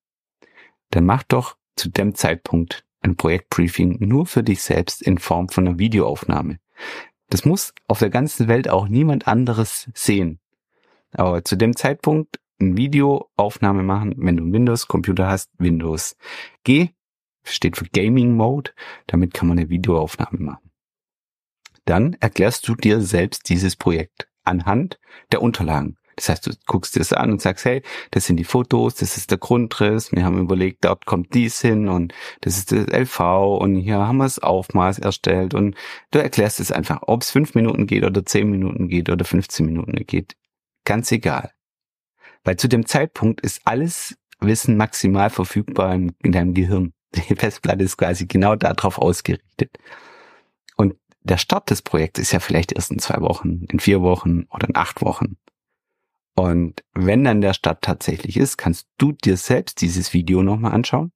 Dann 0.91 1.07
mach 1.07 1.23
doch 1.23 1.57
zu 1.77 1.89
dem 1.89 2.15
Zeitpunkt 2.17 2.85
ein 3.03 3.17
Projektbriefing 3.17 3.99
nur 4.01 4.27
für 4.27 4.43
dich 4.43 4.63
selbst 4.63 5.03
in 5.03 5.19
Form 5.19 5.49
von 5.49 5.69
einer 5.69 5.79
Videoaufnahme. 5.79 6.59
Das 7.31 7.45
muss 7.45 7.73
auf 7.87 8.01
der 8.01 8.11
ganzen 8.11 8.49
Welt 8.49 8.69
auch 8.69 8.89
niemand 8.89 9.29
anderes 9.29 9.89
sehen. 9.95 10.41
Aber 11.13 11.45
zu 11.45 11.57
dem 11.57 11.77
Zeitpunkt 11.77 12.41
eine 12.59 12.77
Videoaufnahme 12.77 13.85
machen, 13.85 14.15
wenn 14.17 14.37
du 14.37 14.43
einen 14.43 14.53
Windows-Computer 14.53 15.29
hast, 15.29 15.51
Windows 15.59 16.17
G 16.65 16.91
steht 17.45 17.77
für 17.77 17.85
Gaming 17.85 18.35
Mode. 18.35 18.73
Damit 19.07 19.33
kann 19.33 19.49
man 19.49 19.59
eine 19.59 19.69
Videoaufnahme 19.69 20.39
machen 20.39 20.67
dann 21.87 22.17
erklärst 22.21 22.69
du 22.69 22.75
dir 22.75 23.01
selbst 23.01 23.49
dieses 23.49 23.77
Projekt 23.77 24.29
anhand 24.45 24.99
der 25.33 25.43
Unterlagen. 25.43 25.97
Das 26.17 26.31
heißt, 26.31 26.47
du 26.47 26.53
guckst 26.67 26.95
dir 26.95 27.01
das 27.01 27.13
an 27.13 27.31
und 27.31 27.43
sagst, 27.43 27.67
hey, 27.67 27.83
das 28.11 28.25
sind 28.25 28.39
die 28.39 28.45
Fotos, 28.45 28.95
das 28.95 29.19
ist 29.19 29.31
der 29.31 29.39
Grundriss, 29.39 30.13
wir 30.13 30.25
haben 30.25 30.41
überlegt, 30.41 30.85
dort 30.87 31.05
kommt 31.05 31.35
dies 31.35 31.61
hin 31.61 31.89
und 31.89 32.15
das 32.41 32.57
ist 32.57 32.73
das 32.73 32.87
LV 32.87 33.21
und 33.61 33.77
hier 33.77 33.99
haben 33.99 34.17
wir 34.17 34.25
das 34.25 34.39
Aufmaß 34.39 34.99
erstellt 34.99 35.53
und 35.53 35.77
du 36.11 36.19
erklärst 36.19 36.59
es 36.59 36.73
einfach, 36.73 37.03
ob 37.03 37.23
es 37.23 37.31
fünf 37.31 37.55
Minuten 37.55 37.87
geht 37.87 38.03
oder 38.03 38.25
zehn 38.25 38.51
Minuten 38.51 38.89
geht 38.89 39.11
oder 39.11 39.27
15 39.27 39.67
Minuten 39.67 39.95
geht. 40.07 40.37
Ganz 40.85 41.13
egal. 41.13 41.53
Weil 42.45 42.57
zu 42.57 42.69
dem 42.69 42.87
Zeitpunkt 42.87 43.43
ist 43.43 43.61
alles 43.65 44.17
Wissen 44.41 44.77
maximal 44.77 45.29
verfügbar 45.29 45.95
in 45.95 46.15
deinem 46.23 46.55
Gehirn. 46.55 46.93
Die 47.15 47.35
Festplatte 47.35 47.85
ist 47.85 47.99
quasi 47.99 48.27
genau 48.27 48.57
darauf 48.57 48.99
ausgerichtet 48.99 49.79
der 51.27 51.39
Start 51.39 51.71
des 51.71 51.83
Projekts 51.83 52.21
ist 52.21 52.33
ja 52.33 52.41
vielleicht 52.41 52.73
erst 52.73 52.91
in 52.91 52.99
zwei 52.99 53.21
Wochen, 53.21 53.65
in 53.71 53.81
vier 53.81 54.01
Wochen 54.01 54.45
oder 54.51 54.69
in 54.69 54.77
acht 54.77 55.03
Wochen. 55.03 55.37
Und 56.37 56.85
wenn 56.93 57.25
dann 57.25 57.41
der 57.41 57.55
Start 57.55 57.83
tatsächlich 57.83 58.37
ist, 58.37 58.57
kannst 58.59 58.89
du 58.99 59.13
dir 59.13 59.37
selbst 59.37 59.81
dieses 59.81 60.13
Video 60.13 60.43
nochmal 60.43 60.73
anschauen. 60.73 61.13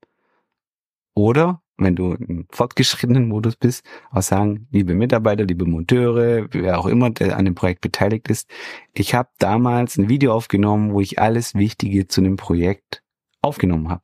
Oder 1.15 1.63
wenn 1.77 1.97
du 1.97 2.15
im 2.15 2.47
fortgeschrittenen 2.51 3.29
Modus 3.29 3.57
bist, 3.57 3.85
auch 4.11 4.23
sagen, 4.23 4.67
liebe 4.71 4.95
Mitarbeiter, 4.95 5.45
liebe 5.45 5.65
Monteure, 5.65 6.49
wer 6.51 6.79
auch 6.79 6.87
immer, 6.87 7.11
der 7.11 7.37
an 7.37 7.45
dem 7.45 7.55
Projekt 7.55 7.81
beteiligt 7.81 8.29
ist, 8.29 8.51
ich 8.93 9.15
habe 9.15 9.31
damals 9.39 9.97
ein 9.97 10.09
Video 10.09 10.35
aufgenommen, 10.35 10.93
wo 10.93 11.01
ich 11.01 11.19
alles 11.19 11.55
Wichtige 11.55 12.07
zu 12.07 12.21
dem 12.21 12.37
Projekt 12.37 13.03
aufgenommen 13.43 13.89
habe. 13.89 14.03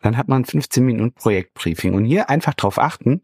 Dann 0.00 0.16
hat 0.16 0.28
man 0.28 0.44
15 0.44 0.84
Minuten 0.84 1.14
Projektbriefing 1.14 1.94
und 1.94 2.04
hier 2.04 2.30
einfach 2.30 2.54
darauf 2.54 2.78
achten, 2.78 3.22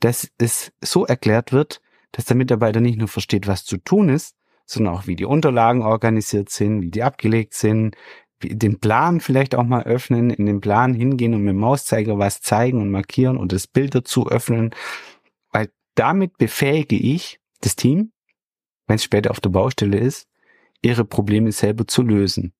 dass 0.00 0.30
es 0.38 0.72
so 0.82 1.06
erklärt 1.06 1.52
wird, 1.52 1.80
dass 2.12 2.24
der 2.24 2.36
Mitarbeiter 2.36 2.80
nicht 2.80 2.98
nur 2.98 3.08
versteht, 3.08 3.46
was 3.46 3.64
zu 3.64 3.76
tun 3.76 4.08
ist, 4.08 4.34
sondern 4.66 4.94
auch, 4.94 5.06
wie 5.06 5.16
die 5.16 5.24
Unterlagen 5.24 5.82
organisiert 5.82 6.50
sind, 6.50 6.82
wie 6.82 6.90
die 6.90 7.02
abgelegt 7.02 7.54
sind, 7.54 7.96
wie 8.40 8.54
den 8.54 8.80
Plan 8.80 9.20
vielleicht 9.20 9.54
auch 9.54 9.64
mal 9.64 9.82
öffnen, 9.82 10.30
in 10.30 10.46
den 10.46 10.60
Plan 10.60 10.94
hingehen 10.94 11.34
und 11.34 11.42
mit 11.42 11.54
dem 11.54 11.60
Mauszeiger 11.60 12.18
was 12.18 12.40
zeigen 12.40 12.80
und 12.80 12.90
markieren 12.90 13.36
und 13.36 13.52
das 13.52 13.66
Bild 13.66 13.94
dazu 13.94 14.28
öffnen, 14.28 14.74
weil 15.52 15.70
damit 15.94 16.38
befähige 16.38 16.96
ich 16.96 17.40
das 17.60 17.76
Team, 17.76 18.12
wenn 18.86 18.96
es 18.96 19.04
später 19.04 19.30
auf 19.30 19.40
der 19.40 19.50
Baustelle 19.50 19.98
ist, 19.98 20.26
ihre 20.82 21.04
Probleme 21.04 21.52
selber 21.52 21.86
zu 21.86 22.02
lösen 22.02 22.54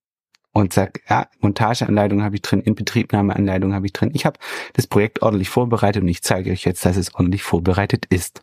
und 0.52 0.73
sag, 0.73 1.00
ja, 1.09 1.28
Montageanleitung 1.40 2.23
habe 2.23 2.37
ich 2.37 2.42
drin, 2.42 2.61
Inbetriebnahmeanleitung 2.61 3.73
habe 3.73 3.87
ich 3.87 3.92
drin. 3.92 4.11
Ich 4.14 4.26
habe 4.26 4.38
das 4.73 4.87
Projekt 4.87 5.23
ordentlich 5.23 5.49
vorbereitet 5.49 6.02
und 6.02 6.09
ich 6.09 6.23
zeige 6.23 6.50
euch 6.50 6.64
jetzt, 6.64 6.85
dass 6.85 6.97
es 6.97 7.14
ordentlich 7.14 7.42
vorbereitet 7.42 8.07
ist. 8.07 8.42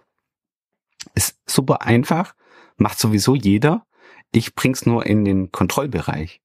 Ist 1.15 1.37
super 1.45 1.81
einfach, 1.81 2.33
macht 2.77 2.99
sowieso 2.99 3.35
jeder. 3.35 3.85
Ich 4.31 4.55
bring's 4.55 4.85
nur 4.85 5.05
in 5.05 5.25
den 5.25 5.51
Kontrollbereich, 5.51 6.41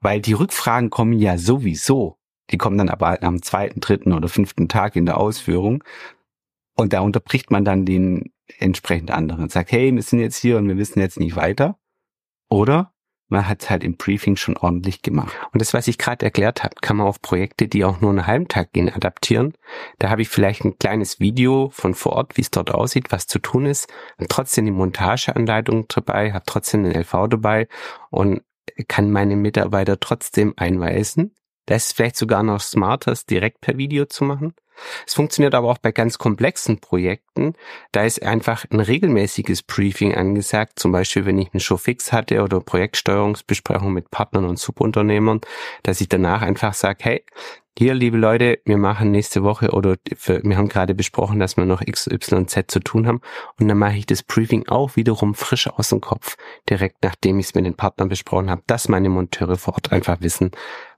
weil 0.00 0.20
die 0.20 0.32
Rückfragen 0.32 0.90
kommen 0.90 1.12
ja 1.12 1.38
sowieso. 1.38 2.18
Die 2.50 2.58
kommen 2.58 2.78
dann 2.78 2.88
aber 2.88 3.22
am 3.22 3.42
zweiten, 3.42 3.80
dritten 3.80 4.12
oder 4.12 4.28
fünften 4.28 4.68
Tag 4.68 4.96
in 4.96 5.06
der 5.06 5.18
Ausführung 5.18 5.84
und 6.74 6.92
da 6.92 7.00
unterbricht 7.00 7.50
man 7.50 7.64
dann 7.64 7.84
den 7.84 8.32
entsprechend 8.58 9.10
andere 9.10 9.42
und 9.42 9.52
sagt, 9.52 9.72
hey, 9.72 9.94
wir 9.94 10.02
sind 10.02 10.20
jetzt 10.20 10.36
hier 10.36 10.58
und 10.58 10.68
wir 10.68 10.76
wissen 10.76 11.00
jetzt 11.00 11.18
nicht 11.18 11.36
weiter. 11.36 11.78
Oder 12.48 12.91
man 13.32 13.48
hat 13.48 13.62
es 13.62 13.70
halt 13.70 13.82
im 13.82 13.96
Briefing 13.96 14.36
schon 14.36 14.58
ordentlich 14.58 15.00
gemacht. 15.00 15.34
Und 15.52 15.62
das, 15.62 15.72
was 15.72 15.88
ich 15.88 15.96
gerade 15.96 16.24
erklärt 16.24 16.62
habe, 16.62 16.74
kann 16.82 16.98
man 16.98 17.06
auf 17.06 17.22
Projekte, 17.22 17.66
die 17.66 17.84
auch 17.84 18.00
nur 18.02 18.10
einen 18.10 18.26
halben 18.26 18.46
Tag 18.46 18.72
gehen, 18.72 18.92
adaptieren. 18.92 19.54
Da 19.98 20.10
habe 20.10 20.20
ich 20.20 20.28
vielleicht 20.28 20.64
ein 20.64 20.78
kleines 20.78 21.18
Video 21.18 21.70
von 21.72 21.94
vor 21.94 22.12
Ort, 22.12 22.36
wie 22.36 22.42
es 22.42 22.50
dort 22.50 22.70
aussieht, 22.70 23.10
was 23.10 23.26
zu 23.26 23.38
tun 23.38 23.64
ist, 23.64 23.90
und 24.18 24.28
trotzdem 24.28 24.66
die 24.66 24.70
Montageanleitung 24.70 25.86
dabei, 25.88 26.32
habe 26.32 26.44
trotzdem 26.46 26.84
den 26.84 26.92
LV 26.92 27.28
dabei 27.30 27.68
und 28.10 28.42
kann 28.86 29.10
meine 29.10 29.36
Mitarbeiter 29.36 29.98
trotzdem 29.98 30.52
einweisen. 30.56 31.34
Das 31.66 31.86
ist 31.86 31.96
vielleicht 31.96 32.16
sogar 32.16 32.42
noch 32.42 32.60
smarter, 32.60 33.12
es 33.12 33.24
direkt 33.24 33.62
per 33.62 33.78
Video 33.78 34.04
zu 34.04 34.24
machen. 34.24 34.54
Es 35.06 35.14
funktioniert 35.14 35.54
aber 35.54 35.70
auch 35.70 35.78
bei 35.78 35.92
ganz 35.92 36.18
komplexen 36.18 36.80
Projekten. 36.80 37.54
Da 37.92 38.04
ist 38.04 38.22
einfach 38.22 38.64
ein 38.70 38.80
regelmäßiges 38.80 39.62
Briefing 39.62 40.14
angesagt. 40.14 40.78
Zum 40.78 40.92
Beispiel, 40.92 41.26
wenn 41.26 41.38
ich 41.38 41.52
einen 41.52 41.60
Show 41.60 41.76
fix 41.76 42.12
hatte 42.12 42.42
oder 42.42 42.60
Projektsteuerungsbesprechung 42.60 43.92
mit 43.92 44.10
Partnern 44.10 44.44
und 44.44 44.58
Subunternehmern, 44.58 45.40
dass 45.82 46.00
ich 46.00 46.08
danach 46.08 46.42
einfach 46.42 46.74
sage, 46.74 46.98
hey, 47.02 47.24
hier, 47.78 47.94
liebe 47.94 48.18
Leute, 48.18 48.60
wir 48.66 48.76
machen 48.76 49.12
nächste 49.12 49.44
Woche 49.44 49.70
oder 49.70 49.96
wir 50.26 50.56
haben 50.58 50.68
gerade 50.68 50.94
besprochen, 50.94 51.38
dass 51.38 51.56
wir 51.56 51.64
noch 51.64 51.80
X, 51.80 52.06
Y, 52.06 52.46
Z 52.46 52.70
zu 52.70 52.80
tun 52.80 53.06
haben. 53.06 53.22
Und 53.58 53.66
dann 53.66 53.78
mache 53.78 53.96
ich 53.96 54.04
das 54.04 54.22
Briefing 54.22 54.68
auch 54.68 54.94
wiederum 54.96 55.34
frisch 55.34 55.68
aus 55.68 55.88
dem 55.88 56.02
Kopf, 56.02 56.36
direkt 56.68 56.98
nachdem 57.02 57.38
ich 57.38 57.46
es 57.46 57.54
mit 57.54 57.64
den 57.64 57.74
Partnern 57.74 58.10
besprochen 58.10 58.50
habe, 58.50 58.62
dass 58.66 58.88
meine 58.88 59.08
Monteure 59.08 59.56
vor 59.56 59.74
Ort 59.74 59.90
einfach 59.90 60.20
wissen, 60.20 60.50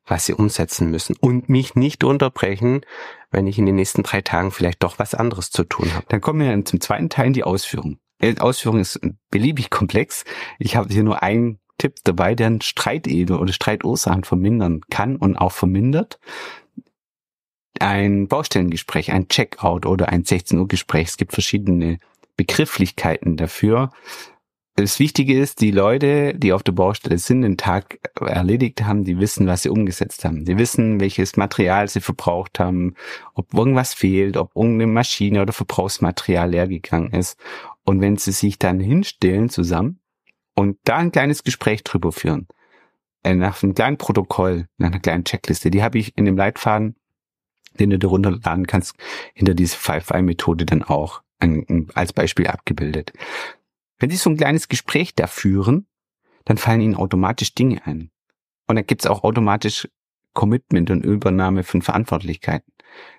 was 0.07 0.27
sie 0.27 0.35
umsetzen 0.35 0.91
müssen 0.91 1.17
und 1.21 1.49
mich 1.49 1.75
nicht 1.75 2.05
unterbrechen, 2.05 2.83
wenn 3.31 3.47
ich 3.47 3.59
in 3.59 3.67
den 3.67 3.77
nächsten 3.77 4.03
drei 4.03 4.21
Tagen 4.21 4.51
vielleicht 4.51 4.83
doch 4.83 4.99
was 4.99 5.15
anderes 5.15 5.51
zu 5.51 5.65
tun 5.65 5.93
habe. 5.95 6.07
Dann 6.09 6.21
kommen 6.21 6.41
wir 6.41 6.65
zum 6.65 6.81
zweiten 6.81 7.09
Teil, 7.09 7.33
die 7.33 7.45
Ausführung. 7.45 7.99
Die 8.23 8.29
äh, 8.29 8.39
Ausführung 8.39 8.81
ist 8.81 9.01
beliebig 9.31 9.71
komplex. 9.71 10.25
Ich 10.59 10.77
habe 10.77 10.93
hier 10.93 11.03
nur 11.03 11.23
einen 11.23 11.59
Tipp 11.79 11.97
dabei, 12.05 12.35
der 12.35 12.59
Streitede 12.63 13.39
oder 13.39 13.53
Streitursachen 13.53 14.25
vermindern 14.25 14.83
kann 14.91 15.17
und 15.17 15.37
auch 15.37 15.53
vermindert. 15.53 16.19
Ein 17.81 18.29
Baustellengespräch, 18.29 19.11
ein 19.11 19.29
Checkout 19.29 19.85
oder 19.85 20.09
ein 20.09 20.25
16 20.25 20.59
Uhr 20.59 20.69
Gespräch. 20.69 21.09
Es 21.09 21.17
gibt 21.17 21.33
verschiedene 21.33 21.99
Begrifflichkeiten 22.37 23.37
dafür. 23.37 23.91
Das 24.77 24.99
Wichtige 24.99 25.39
ist, 25.39 25.61
die 25.61 25.71
Leute, 25.71 26.35
die 26.35 26.53
auf 26.53 26.65
der 26.65 26.73
Baustelle 26.73 27.19
sind, 27.19 27.43
den 27.43 27.57
Tag 27.57 28.01
erledigt 28.21 28.83
haben, 28.83 29.05
die 29.05 29.21
wissen, 29.21 29.47
was 29.47 29.63
sie 29.63 29.69
umgesetzt 29.69 30.25
haben. 30.25 30.45
Die 30.45 30.59
wissen, 30.59 30.99
welches 30.99 31.37
Material 31.37 31.89
sie 31.89 32.01
verbraucht 32.01 32.59
haben, 32.59 32.95
ob 33.35 33.55
irgendwas 33.55 33.95
fehlt, 33.95 34.37
ob 34.37 34.57
irgendeine 34.57 34.91
Maschine 34.91 35.43
oder 35.43 35.53
Verbrauchsmaterial 35.53 36.51
leer 36.51 36.67
gegangen 36.67 37.13
ist. 37.13 37.39
Und 37.85 38.01
wenn 38.01 38.17
sie 38.17 38.33
sich 38.33 38.59
dann 38.59 38.81
hinstellen 38.81 39.49
zusammen 39.49 40.01
und 40.57 40.77
da 40.83 40.97
ein 40.97 41.13
kleines 41.13 41.45
Gespräch 41.45 41.85
drüber 41.85 42.11
führen, 42.11 42.49
äh, 43.23 43.37
nach 43.37 43.63
einem 43.63 43.75
kleinen 43.75 43.97
Protokoll, 43.97 44.67
nach 44.79 44.89
einer 44.89 44.99
kleinen 44.99 45.25
Checkliste, 45.25 45.71
die 45.71 45.85
habe 45.85 45.99
ich 45.99 46.19
in 46.19 46.25
dem 46.25 46.37
Leitfaden, 46.37 46.97
den 47.79 47.91
du 47.91 47.99
dir 48.01 48.09
runterladen 48.09 48.67
kannst, 48.67 48.97
hinter 49.35 49.55
diese 49.55 49.77
5-I-Methode 49.77 50.67
dann 50.67 50.83
auch 50.83 51.23
als 51.95 52.13
Beispiel 52.13 52.49
abgebildet. 52.49 53.13
Wenn 54.05 54.11
Sie 54.11 54.19
so 54.19 54.29
ein 54.29 54.37
kleines 54.37 54.69
Gespräch 54.69 55.15
da 55.15 55.27
führen, 55.27 55.87
dann 56.45 56.59
fallen 56.59 56.83
Ihnen 56.83 56.95
automatisch 56.95 57.55
Dinge 57.55 57.87
ein. 57.87 58.11
Und 58.67 58.77
dann 58.77 58.87
gibt's 58.87 59.07
auch 59.07 59.25
automatisch 59.25 59.89
Commitment 60.35 60.91
und 60.91 61.03
Übernahme 61.03 61.63
von 61.63 61.81
Verantwortlichkeiten. 61.81 62.71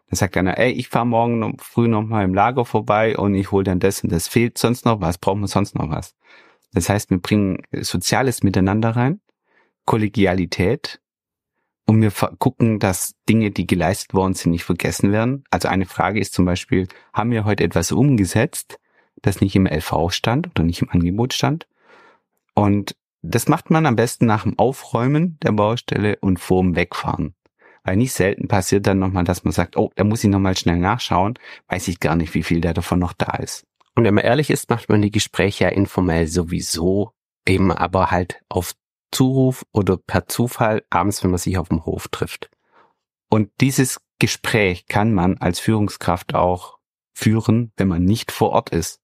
Dann 0.07 0.15
sagt 0.15 0.37
einer, 0.37 0.59
ey, 0.59 0.73
ich 0.73 0.89
fahre 0.89 1.07
morgen 1.07 1.39
noch, 1.39 1.53
früh 1.57 1.87
noch 1.87 2.03
mal 2.03 2.23
im 2.23 2.35
Lager 2.35 2.65
vorbei 2.65 3.17
und 3.17 3.33
ich 3.33 3.51
hole 3.51 3.63
dann 3.63 3.79
das 3.79 4.03
und 4.03 4.11
das. 4.11 4.27
Fehlt 4.27 4.59
sonst 4.59 4.85
noch 4.85 5.01
was? 5.01 5.17
Brauchen 5.17 5.39
wir 5.39 5.47
sonst 5.47 5.73
noch 5.73 5.89
was? 5.89 6.13
Das 6.71 6.87
heißt, 6.87 7.09
wir 7.09 7.17
bringen 7.17 7.63
soziales 7.71 8.43
Miteinander 8.43 8.91
rein, 8.91 9.21
Kollegialität 9.87 11.01
und 11.87 11.99
wir 11.99 12.11
gucken, 12.37 12.77
dass 12.77 13.15
Dinge, 13.27 13.49
die 13.49 13.65
geleistet 13.65 14.13
worden 14.13 14.35
sind, 14.35 14.51
nicht 14.51 14.65
vergessen 14.65 15.11
werden. 15.11 15.45
Also 15.49 15.67
eine 15.67 15.87
Frage 15.87 16.19
ist 16.19 16.35
zum 16.35 16.45
Beispiel, 16.45 16.87
haben 17.11 17.31
wir 17.31 17.43
heute 17.43 17.63
etwas 17.63 17.91
umgesetzt, 17.91 18.77
das 19.21 19.41
nicht 19.41 19.55
im 19.55 19.65
LV 19.65 20.11
stand 20.11 20.47
oder 20.47 20.63
nicht 20.63 20.81
im 20.81 20.89
Angebot 20.89 21.33
stand. 21.33 21.67
Und 22.53 22.95
das 23.21 23.47
macht 23.47 23.69
man 23.69 23.85
am 23.85 23.95
besten 23.95 24.25
nach 24.25 24.43
dem 24.43 24.57
Aufräumen 24.59 25.37
der 25.41 25.51
Baustelle 25.51 26.17
und 26.21 26.39
vor 26.39 26.61
dem 26.61 26.75
Wegfahren. 26.75 27.35
Weil 27.83 27.97
nicht 27.97 28.13
selten 28.13 28.47
passiert 28.47 28.87
dann 28.87 28.99
nochmal, 28.99 29.23
dass 29.23 29.43
man 29.43 29.53
sagt, 29.53 29.77
oh, 29.77 29.91
da 29.95 30.03
muss 30.03 30.23
ich 30.23 30.29
nochmal 30.29 30.57
schnell 30.57 30.77
nachschauen, 30.77 31.37
weiß 31.67 31.87
ich 31.87 31.99
gar 31.99 32.15
nicht, 32.15 32.33
wie 32.33 32.43
viel 32.43 32.61
da 32.61 32.73
davon 32.73 32.99
noch 32.99 33.13
da 33.13 33.35
ist. 33.37 33.65
Und 33.95 34.03
wenn 34.03 34.13
man 34.13 34.23
ehrlich 34.23 34.49
ist, 34.49 34.69
macht 34.69 34.89
man 34.89 35.01
die 35.01 35.11
Gespräche 35.11 35.65
ja 35.65 35.69
informell 35.69 36.27
sowieso, 36.27 37.11
eben 37.47 37.71
aber 37.71 38.11
halt 38.11 38.41
auf 38.49 38.73
Zuruf 39.11 39.65
oder 39.71 39.97
per 39.97 40.27
Zufall 40.27 40.83
abends, 40.89 41.23
wenn 41.23 41.31
man 41.31 41.37
sich 41.37 41.57
auf 41.57 41.69
dem 41.69 41.85
Hof 41.85 42.07
trifft. 42.09 42.49
Und 43.29 43.49
dieses 43.61 44.01
Gespräch 44.19 44.87
kann 44.87 45.13
man 45.13 45.37
als 45.37 45.59
Führungskraft 45.59 46.35
auch 46.35 46.79
führen, 47.13 47.71
wenn 47.77 47.87
man 47.87 48.03
nicht 48.03 48.31
vor 48.31 48.49
Ort 48.49 48.71
ist. 48.71 48.99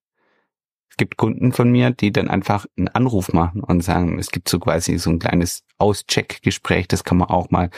Es 0.92 0.98
gibt 0.98 1.16
Kunden 1.16 1.52
von 1.52 1.72
mir, 1.72 1.90
die 1.90 2.12
dann 2.12 2.28
einfach 2.28 2.66
einen 2.76 2.88
Anruf 2.88 3.32
machen 3.32 3.62
und 3.62 3.80
sagen, 3.80 4.18
es 4.18 4.30
gibt 4.30 4.46
so 4.46 4.58
quasi 4.58 4.98
so 4.98 5.08
ein 5.08 5.20
kleines 5.20 5.64
Auscheck-Gespräch, 5.78 6.86
das 6.86 7.02
kann 7.02 7.16
man 7.16 7.30
auch 7.30 7.50
mal 7.50 7.70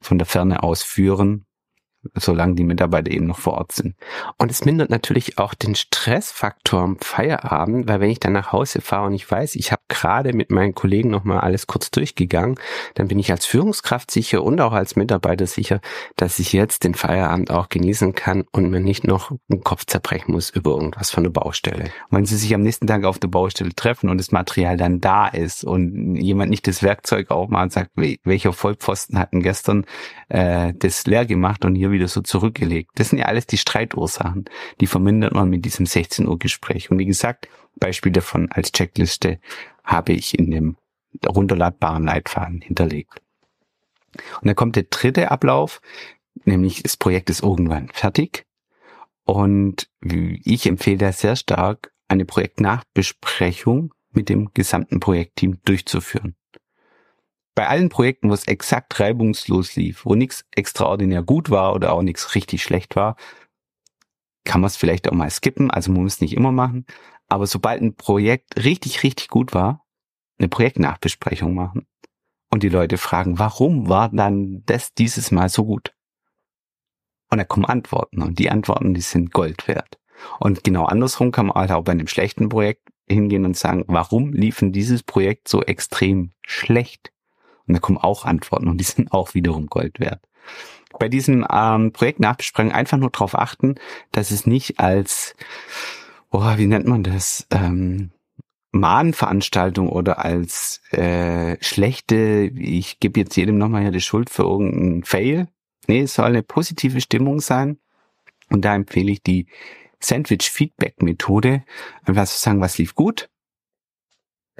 von 0.00 0.16
der 0.16 0.26
Ferne 0.26 0.62
aus 0.62 0.84
führen 0.84 1.44
solange 2.14 2.54
die 2.54 2.64
Mitarbeiter 2.64 3.10
eben 3.10 3.26
noch 3.26 3.38
vor 3.38 3.54
Ort 3.54 3.72
sind. 3.72 3.94
Und 4.38 4.50
es 4.50 4.64
mindert 4.64 4.90
natürlich 4.90 5.38
auch 5.38 5.54
den 5.54 5.74
Stressfaktor 5.74 6.80
am 6.80 6.98
Feierabend, 6.98 7.88
weil 7.88 8.00
wenn 8.00 8.10
ich 8.10 8.20
dann 8.20 8.32
nach 8.32 8.52
Hause 8.52 8.80
fahre 8.80 9.06
und 9.06 9.14
ich 9.14 9.30
weiß, 9.30 9.54
ich 9.54 9.70
habe 9.70 9.82
gerade 9.88 10.32
mit 10.32 10.50
meinen 10.50 10.74
Kollegen 10.74 11.10
nochmal 11.10 11.40
alles 11.40 11.66
kurz 11.66 11.90
durchgegangen, 11.90 12.58
dann 12.94 13.08
bin 13.08 13.18
ich 13.18 13.30
als 13.30 13.44
Führungskraft 13.44 14.10
sicher 14.10 14.42
und 14.42 14.60
auch 14.60 14.72
als 14.72 14.96
Mitarbeiter 14.96 15.46
sicher, 15.46 15.80
dass 16.16 16.38
ich 16.38 16.52
jetzt 16.52 16.84
den 16.84 16.94
Feierabend 16.94 17.50
auch 17.50 17.68
genießen 17.68 18.14
kann 18.14 18.44
und 18.52 18.70
mir 18.70 18.80
nicht 18.80 19.04
noch 19.06 19.32
den 19.48 19.62
Kopf 19.62 19.84
zerbrechen 19.84 20.32
muss 20.32 20.50
über 20.50 20.70
irgendwas 20.70 21.10
von 21.10 21.24
der 21.24 21.30
Baustelle. 21.30 21.90
Wenn 22.10 22.24
Sie 22.24 22.36
sich 22.36 22.54
am 22.54 22.62
nächsten 22.62 22.86
Tag 22.86 23.04
auf 23.04 23.18
der 23.18 23.28
Baustelle 23.28 23.74
treffen 23.74 24.08
und 24.08 24.18
das 24.18 24.32
Material 24.32 24.76
dann 24.76 25.00
da 25.00 25.28
ist 25.28 25.64
und 25.64 26.16
jemand 26.16 26.50
nicht 26.50 26.66
das 26.66 26.82
Werkzeug 26.82 27.30
aufmacht 27.30 27.64
und 27.64 27.72
sagt, 27.72 27.90
welcher 28.24 28.52
Vollpfosten 28.52 29.18
hatten 29.18 29.42
gestern 29.42 29.84
äh, 30.28 30.72
das 30.74 31.06
leer 31.06 31.26
gemacht 31.26 31.64
und 31.64 31.74
hier 31.74 31.89
wieder 31.92 32.08
so 32.08 32.20
zurückgelegt. 32.20 32.92
Das 32.96 33.10
sind 33.10 33.18
ja 33.18 33.26
alles 33.26 33.46
die 33.46 33.58
Streitursachen. 33.58 34.44
Die 34.80 34.86
vermindert 34.86 35.34
man 35.34 35.48
mit 35.48 35.64
diesem 35.64 35.86
16 35.86 36.26
Uhr 36.26 36.38
Gespräch. 36.38 36.90
Und 36.90 36.98
wie 36.98 37.06
gesagt, 37.06 37.48
Beispiel 37.78 38.12
davon 38.12 38.50
als 38.50 38.72
Checkliste 38.72 39.40
habe 39.84 40.12
ich 40.12 40.38
in 40.38 40.50
dem 40.50 40.76
runterladbaren 41.26 42.04
Leitfaden 42.04 42.60
hinterlegt. 42.60 43.20
Und 44.40 44.46
dann 44.46 44.56
kommt 44.56 44.76
der 44.76 44.84
dritte 44.84 45.30
Ablauf, 45.30 45.80
nämlich 46.44 46.82
das 46.82 46.96
Projekt 46.96 47.30
ist 47.30 47.42
irgendwann 47.42 47.88
fertig. 47.92 48.44
Und 49.24 49.88
ich 50.00 50.66
empfehle 50.66 50.98
da 50.98 51.12
sehr 51.12 51.36
stark, 51.36 51.92
eine 52.08 52.24
Projektnachbesprechung 52.24 53.94
mit 54.12 54.28
dem 54.28 54.50
gesamten 54.54 54.98
Projektteam 54.98 55.60
durchzuführen 55.64 56.34
bei 57.54 57.68
allen 57.68 57.88
Projekten, 57.88 58.30
wo 58.30 58.34
es 58.34 58.46
exakt 58.46 58.98
reibungslos 59.00 59.76
lief, 59.76 60.04
wo 60.04 60.14
nichts 60.14 60.44
extraordinär 60.52 61.22
gut 61.22 61.50
war 61.50 61.74
oder 61.74 61.92
auch 61.92 62.02
nichts 62.02 62.34
richtig 62.34 62.62
schlecht 62.62 62.96
war, 62.96 63.16
kann 64.44 64.60
man 64.60 64.68
es 64.68 64.76
vielleicht 64.76 65.08
auch 65.08 65.14
mal 65.14 65.30
skippen, 65.30 65.70
also 65.70 65.92
man 65.92 66.02
muss 66.02 66.14
es 66.14 66.20
nicht 66.20 66.34
immer 66.34 66.52
machen. 66.52 66.86
Aber 67.28 67.46
sobald 67.46 67.82
ein 67.82 67.94
Projekt 67.94 68.56
richtig, 68.64 69.02
richtig 69.02 69.28
gut 69.28 69.54
war, 69.54 69.84
eine 70.38 70.48
Projektnachbesprechung 70.48 71.54
machen 71.54 71.86
und 72.50 72.62
die 72.62 72.68
Leute 72.68 72.98
fragen, 72.98 73.38
warum 73.38 73.88
war 73.88 74.08
dann 74.08 74.64
das 74.66 74.94
dieses 74.94 75.30
Mal 75.30 75.48
so 75.48 75.64
gut? 75.64 75.94
Und 77.30 77.38
da 77.38 77.44
kommen 77.44 77.66
Antworten 77.66 78.22
und 78.22 78.38
die 78.38 78.50
Antworten, 78.50 78.94
die 78.94 79.00
sind 79.00 79.32
Gold 79.32 79.68
wert. 79.68 79.98
Und 80.40 80.64
genau 80.64 80.84
andersrum 80.84 81.30
kann 81.30 81.46
man 81.46 81.56
halt 81.56 81.70
auch 81.70 81.84
bei 81.84 81.92
einem 81.92 82.08
schlechten 82.08 82.48
Projekt 82.48 82.88
hingehen 83.08 83.44
und 83.44 83.56
sagen, 83.56 83.84
warum 83.86 84.32
liefen 84.32 84.72
dieses 84.72 85.02
Projekt 85.02 85.48
so 85.48 85.62
extrem 85.62 86.32
schlecht? 86.42 87.12
Und 87.70 87.74
da 87.74 87.80
kommen 87.80 87.98
auch 87.98 88.24
Antworten 88.24 88.66
und 88.66 88.78
die 88.78 88.84
sind 88.84 89.12
auch 89.12 89.34
wiederum 89.34 89.68
Gold 89.68 90.00
wert. 90.00 90.20
Bei 90.98 91.08
diesem 91.08 91.46
ähm, 91.48 91.92
Projekt 91.92 92.18
Nachbesprechung 92.18 92.72
einfach 92.72 92.98
nur 92.98 93.10
darauf 93.10 93.38
achten, 93.38 93.76
dass 94.10 94.32
es 94.32 94.44
nicht 94.44 94.80
als, 94.80 95.36
oh, 96.30 96.42
wie 96.56 96.66
nennt 96.66 96.88
man 96.88 97.04
das, 97.04 97.46
ähm, 97.52 98.10
Mahnveranstaltung 98.72 99.88
oder 99.88 100.24
als 100.24 100.80
äh, 100.90 101.56
schlechte, 101.62 102.50
ich 102.56 102.98
gebe 102.98 103.20
jetzt 103.20 103.36
jedem 103.36 103.56
nochmal 103.56 103.84
ja 103.84 103.90
die 103.92 104.00
Schuld 104.00 104.30
für 104.30 104.42
irgendeinen 104.42 105.04
Fail. 105.04 105.46
Nee, 105.86 106.02
es 106.02 106.14
soll 106.14 106.26
eine 106.26 106.42
positive 106.42 107.00
Stimmung 107.00 107.40
sein. 107.40 107.78
Und 108.48 108.64
da 108.64 108.74
empfehle 108.74 109.12
ich 109.12 109.22
die 109.22 109.46
Sandwich-Feedback-Methode. 110.00 111.62
Einfach 112.04 112.26
zu 112.26 112.38
sagen, 112.38 112.60
was 112.60 112.78
lief 112.78 112.96
gut, 112.96 113.29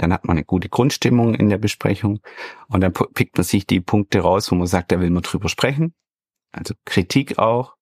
dann 0.03 0.13
hat 0.13 0.25
man 0.25 0.37
eine 0.37 0.45
gute 0.45 0.69
Grundstimmung 0.69 1.35
in 1.35 1.49
der 1.49 1.59
Besprechung 1.59 2.21
und 2.69 2.81
dann 2.81 2.93
pickt 2.93 3.37
man 3.37 3.45
sich 3.45 3.67
die 3.67 3.81
Punkte 3.81 4.21
raus, 4.21 4.51
wo 4.51 4.57
man 4.57 4.67
sagt, 4.67 4.93
da 4.93 5.01
will 5.01 5.11
man 5.11 5.23
drüber 5.23 5.49
sprechen. 5.49 5.95
Also 6.53 6.75
Kritik 6.85 7.39
auch. 7.39 7.75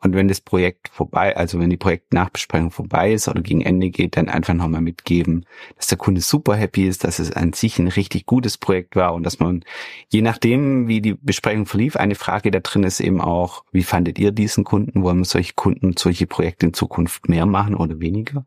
Und 0.00 0.14
wenn 0.14 0.28
das 0.28 0.40
Projekt 0.40 0.90
vorbei, 0.90 1.36
also 1.36 1.58
wenn 1.58 1.70
die 1.70 1.76
Projektnachbesprechung 1.76 2.70
vorbei 2.70 3.12
ist 3.12 3.26
oder 3.26 3.42
gegen 3.42 3.62
Ende 3.62 3.90
geht, 3.90 4.16
dann 4.16 4.28
einfach 4.28 4.54
nochmal 4.54 4.80
mitgeben, 4.80 5.44
dass 5.76 5.88
der 5.88 5.98
Kunde 5.98 6.20
super 6.20 6.54
happy 6.54 6.86
ist, 6.86 7.02
dass 7.02 7.18
es 7.18 7.32
an 7.32 7.52
sich 7.52 7.80
ein 7.80 7.88
richtig 7.88 8.24
gutes 8.24 8.58
Projekt 8.58 8.94
war 8.94 9.14
und 9.14 9.24
dass 9.24 9.40
man, 9.40 9.64
je 10.08 10.22
nachdem, 10.22 10.86
wie 10.86 11.00
die 11.00 11.14
Besprechung 11.14 11.66
verlief, 11.66 11.96
eine 11.96 12.14
Frage 12.14 12.52
da 12.52 12.60
drin 12.60 12.84
ist 12.84 13.00
eben 13.00 13.20
auch, 13.20 13.64
wie 13.72 13.82
fandet 13.82 14.20
ihr 14.20 14.30
diesen 14.30 14.62
Kunden? 14.62 15.02
Wollen 15.02 15.18
wir 15.18 15.24
solche 15.24 15.54
Kunden, 15.54 15.96
solche 15.96 16.28
Projekte 16.28 16.66
in 16.66 16.74
Zukunft 16.74 17.28
mehr 17.28 17.46
machen 17.46 17.74
oder 17.74 17.98
weniger? 17.98 18.46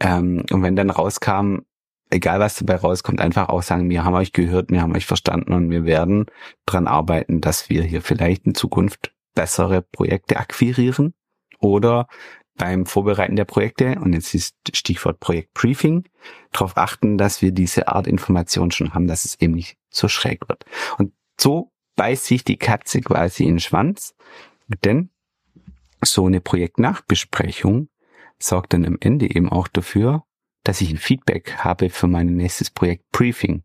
Ähm, 0.00 0.44
und 0.50 0.62
wenn 0.62 0.76
dann 0.76 0.90
rauskam, 0.90 1.60
egal 2.10 2.40
was 2.40 2.56
dabei 2.56 2.76
rauskommt, 2.76 3.20
einfach 3.20 3.48
auch 3.48 3.62
sagen, 3.62 3.90
wir 3.90 4.04
haben 4.04 4.14
euch 4.14 4.32
gehört, 4.32 4.70
wir 4.70 4.82
haben 4.82 4.94
euch 4.94 5.06
verstanden 5.06 5.52
und 5.52 5.70
wir 5.70 5.84
werden 5.84 6.26
dran 6.66 6.86
arbeiten, 6.86 7.40
dass 7.40 7.68
wir 7.68 7.82
hier 7.82 8.02
vielleicht 8.02 8.46
in 8.46 8.54
Zukunft 8.54 9.12
bessere 9.34 9.82
Projekte 9.82 10.38
akquirieren 10.38 11.14
oder 11.60 12.08
beim 12.56 12.86
Vorbereiten 12.86 13.36
der 13.36 13.44
Projekte, 13.44 14.00
und 14.00 14.12
jetzt 14.12 14.34
ist 14.34 14.56
Stichwort 14.72 15.20
Projektbriefing, 15.20 16.08
darauf 16.52 16.76
achten, 16.76 17.16
dass 17.16 17.40
wir 17.40 17.52
diese 17.52 17.88
Art 17.88 18.06
Information 18.06 18.72
schon 18.72 18.94
haben, 18.94 19.06
dass 19.06 19.24
es 19.24 19.40
eben 19.40 19.54
nicht 19.54 19.78
so 19.90 20.08
schräg 20.08 20.48
wird. 20.48 20.64
Und 20.98 21.12
so 21.40 21.70
beißt 21.94 22.24
sich 22.24 22.44
die 22.44 22.56
Katze 22.56 23.00
quasi 23.00 23.44
in 23.44 23.54
den 23.54 23.60
Schwanz, 23.60 24.14
denn 24.84 25.10
so 26.02 26.26
eine 26.26 26.40
Projektnachbesprechung 26.40 27.88
sorgt 28.40 28.72
dann 28.72 28.84
am 28.84 28.98
Ende 29.00 29.26
eben 29.34 29.48
auch 29.48 29.68
dafür, 29.68 30.24
dass 30.68 30.82
ich 30.82 30.90
ein 30.90 30.98
Feedback 30.98 31.56
habe 31.64 31.88
für 31.88 32.08
mein 32.08 32.26
nächstes 32.26 32.68
Projektbriefing. 32.68 33.62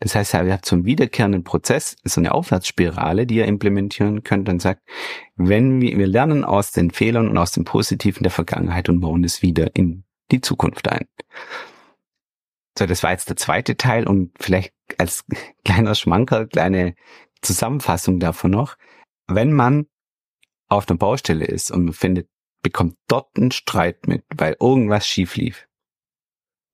Das 0.00 0.16
heißt, 0.16 0.34
ihr 0.34 0.52
habt 0.52 0.66
so 0.66 0.74
einen 0.74 0.84
wiederkehrenden 0.84 1.44
Prozess, 1.44 1.94
so 2.02 2.20
eine 2.20 2.32
Aufwärtsspirale, 2.32 3.24
die 3.24 3.36
ihr 3.36 3.44
implementieren 3.44 4.24
könnt 4.24 4.48
und 4.48 4.60
sagt, 4.60 4.82
wenn 5.36 5.80
wir, 5.80 5.96
wir 5.96 6.08
lernen 6.08 6.44
aus 6.44 6.72
den 6.72 6.90
Fehlern 6.90 7.28
und 7.28 7.38
aus 7.38 7.52
dem 7.52 7.62
Positiven 7.62 8.24
der 8.24 8.32
Vergangenheit 8.32 8.88
und 8.88 8.98
bauen 8.98 9.22
es 9.22 9.42
wieder 9.42 9.76
in 9.76 10.02
die 10.32 10.40
Zukunft 10.40 10.88
ein. 10.88 11.06
So, 12.76 12.84
das 12.84 13.04
war 13.04 13.12
jetzt 13.12 13.28
der 13.28 13.36
zweite 13.36 13.76
Teil 13.76 14.08
und 14.08 14.32
vielleicht 14.40 14.74
als 14.98 15.24
kleiner 15.64 15.94
Schmanker, 15.94 16.48
kleine 16.48 16.96
Zusammenfassung 17.42 18.18
davon 18.18 18.50
noch. 18.50 18.74
Wenn 19.28 19.52
man 19.52 19.86
auf 20.66 20.88
einer 20.88 20.98
Baustelle 20.98 21.44
ist 21.44 21.70
und 21.70 21.84
man 21.84 21.94
findet, 21.94 22.28
bekommt 22.60 22.96
dort 23.06 23.36
einen 23.36 23.52
Streit 23.52 24.08
mit, 24.08 24.24
weil 24.34 24.56
irgendwas 24.58 25.06
schief 25.06 25.36
lief. 25.36 25.68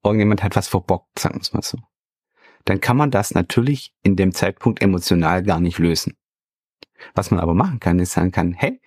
Irgendjemand 0.06 0.42
hat 0.42 0.56
was 0.56 0.68
verbockt, 0.68 1.18
sagen 1.18 1.36
wir 1.36 1.42
es 1.42 1.52
mal 1.52 1.62
so 1.62 1.78
dann 2.66 2.80
kann 2.80 2.96
man 2.96 3.10
das 3.10 3.32
natürlich 3.32 3.94
in 4.02 4.16
dem 4.16 4.34
Zeitpunkt 4.34 4.82
emotional 4.82 5.42
gar 5.42 5.60
nicht 5.60 5.78
lösen. 5.78 6.14
Was 7.14 7.30
man 7.30 7.40
aber 7.40 7.54
machen 7.54 7.80
kann, 7.80 7.98
ist 7.98 8.12
sagen 8.12 8.32
kann, 8.32 8.52
hey, 8.52 8.80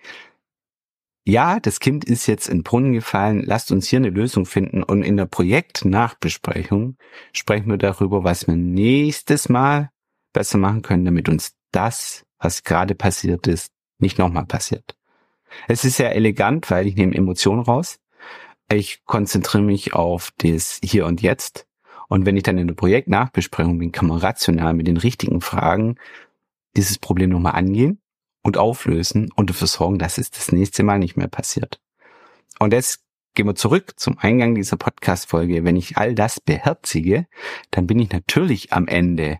ja, 1.24 1.60
das 1.60 1.80
Kind 1.80 2.04
ist 2.04 2.26
jetzt 2.26 2.48
in 2.48 2.58
den 2.58 2.62
Brunnen 2.62 2.92
gefallen, 2.92 3.42
lasst 3.44 3.72
uns 3.72 3.88
hier 3.88 3.98
eine 3.98 4.10
Lösung 4.10 4.46
finden 4.46 4.82
und 4.82 5.02
in 5.02 5.16
der 5.16 5.26
Projektnachbesprechung 5.26 6.96
sprechen 7.32 7.70
wir 7.70 7.78
darüber, 7.78 8.24
was 8.24 8.46
wir 8.46 8.56
nächstes 8.56 9.48
Mal 9.48 9.90
besser 10.32 10.58
machen 10.58 10.82
können, 10.82 11.04
damit 11.04 11.28
uns 11.28 11.56
das, 11.72 12.24
was 12.38 12.64
gerade 12.64 12.94
passiert 12.94 13.46
ist, 13.46 13.72
nicht 13.98 14.18
nochmal 14.18 14.46
passiert. 14.46 14.96
Es 15.68 15.84
ist 15.84 15.96
sehr 15.96 16.14
elegant, 16.14 16.70
weil 16.70 16.86
ich 16.86 16.96
nehme 16.96 17.14
Emotionen 17.14 17.62
raus. 17.62 17.98
Ich 18.72 19.04
konzentriere 19.04 19.64
mich 19.64 19.94
auf 19.94 20.32
das 20.38 20.80
Hier 20.82 21.06
und 21.06 21.20
Jetzt 21.22 21.66
und 22.08 22.24
wenn 22.24 22.36
ich 22.36 22.44
dann 22.44 22.58
in 22.58 22.68
der 22.68 22.74
Projektnachbesprechung 22.74 23.78
bin, 23.78 23.92
kann 23.92 24.06
man 24.06 24.18
rational 24.18 24.74
mit 24.74 24.86
den 24.86 24.96
richtigen 24.96 25.40
Fragen 25.40 25.96
dieses 26.76 26.98
Problem 26.98 27.30
nochmal 27.30 27.54
angehen 27.54 28.00
und 28.42 28.56
auflösen 28.56 29.30
und 29.34 29.50
dafür 29.50 29.66
sorgen, 29.66 29.98
dass 29.98 30.18
es 30.18 30.30
das 30.30 30.52
nächste 30.52 30.82
Mal 30.82 30.98
nicht 30.98 31.16
mehr 31.16 31.28
passiert. 31.28 31.80
Und 32.58 32.72
jetzt 32.72 33.04
gehen 33.34 33.46
wir 33.46 33.54
zurück 33.54 33.94
zum 33.96 34.18
Eingang 34.18 34.54
dieser 34.54 34.76
Podcast-Folge. 34.76 35.64
Wenn 35.64 35.76
ich 35.76 35.96
all 35.96 36.14
das 36.14 36.40
beherzige, 36.40 37.26
dann 37.70 37.86
bin 37.86 37.98
ich 37.98 38.10
natürlich 38.10 38.72
am 38.72 38.86
Ende 38.86 39.38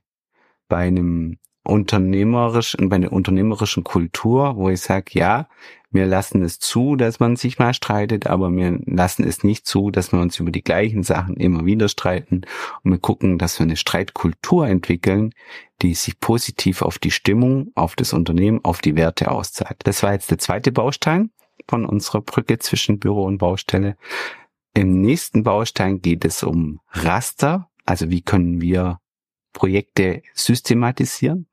bei 0.68 0.86
einem 0.86 1.38
unternehmerischen, 1.70 2.88
bei 2.88 2.96
einer 2.96 3.12
unternehmerischen 3.12 3.84
Kultur, 3.84 4.56
wo 4.56 4.68
ich 4.68 4.80
sage, 4.80 5.12
ja, 5.12 5.48
wir 5.92 6.06
lassen 6.06 6.42
es 6.42 6.58
zu, 6.58 6.94
dass 6.94 7.18
man 7.18 7.36
sich 7.36 7.58
mal 7.58 7.74
streitet, 7.74 8.26
aber 8.26 8.50
wir 8.54 8.78
lassen 8.86 9.24
es 9.24 9.42
nicht 9.42 9.66
zu, 9.66 9.90
dass 9.90 10.12
wir 10.12 10.20
uns 10.20 10.38
über 10.38 10.50
die 10.50 10.62
gleichen 10.62 11.02
Sachen 11.02 11.36
immer 11.36 11.64
wieder 11.64 11.88
streiten. 11.88 12.42
Und 12.82 12.92
wir 12.92 12.98
gucken, 12.98 13.38
dass 13.38 13.58
wir 13.58 13.64
eine 13.64 13.76
Streitkultur 13.76 14.68
entwickeln, 14.68 15.32
die 15.82 15.94
sich 15.94 16.20
positiv 16.20 16.82
auf 16.82 16.98
die 16.98 17.10
Stimmung, 17.10 17.72
auf 17.74 17.96
das 17.96 18.12
Unternehmen, 18.12 18.60
auf 18.64 18.80
die 18.80 18.94
Werte 18.94 19.30
auszahlt. 19.30 19.78
Das 19.84 20.02
war 20.02 20.12
jetzt 20.12 20.30
der 20.30 20.38
zweite 20.38 20.70
Baustein 20.70 21.30
von 21.68 21.84
unserer 21.84 22.20
Brücke 22.20 22.58
zwischen 22.58 23.00
Büro 23.00 23.24
und 23.24 23.38
Baustelle. 23.38 23.96
Im 24.74 25.00
nächsten 25.00 25.42
Baustein 25.42 26.00
geht 26.00 26.24
es 26.24 26.44
um 26.44 26.80
Raster, 26.92 27.68
also 27.84 28.10
wie 28.10 28.22
können 28.22 28.60
wir 28.60 29.00
Projekte 29.52 30.22
systematisieren 30.34 31.49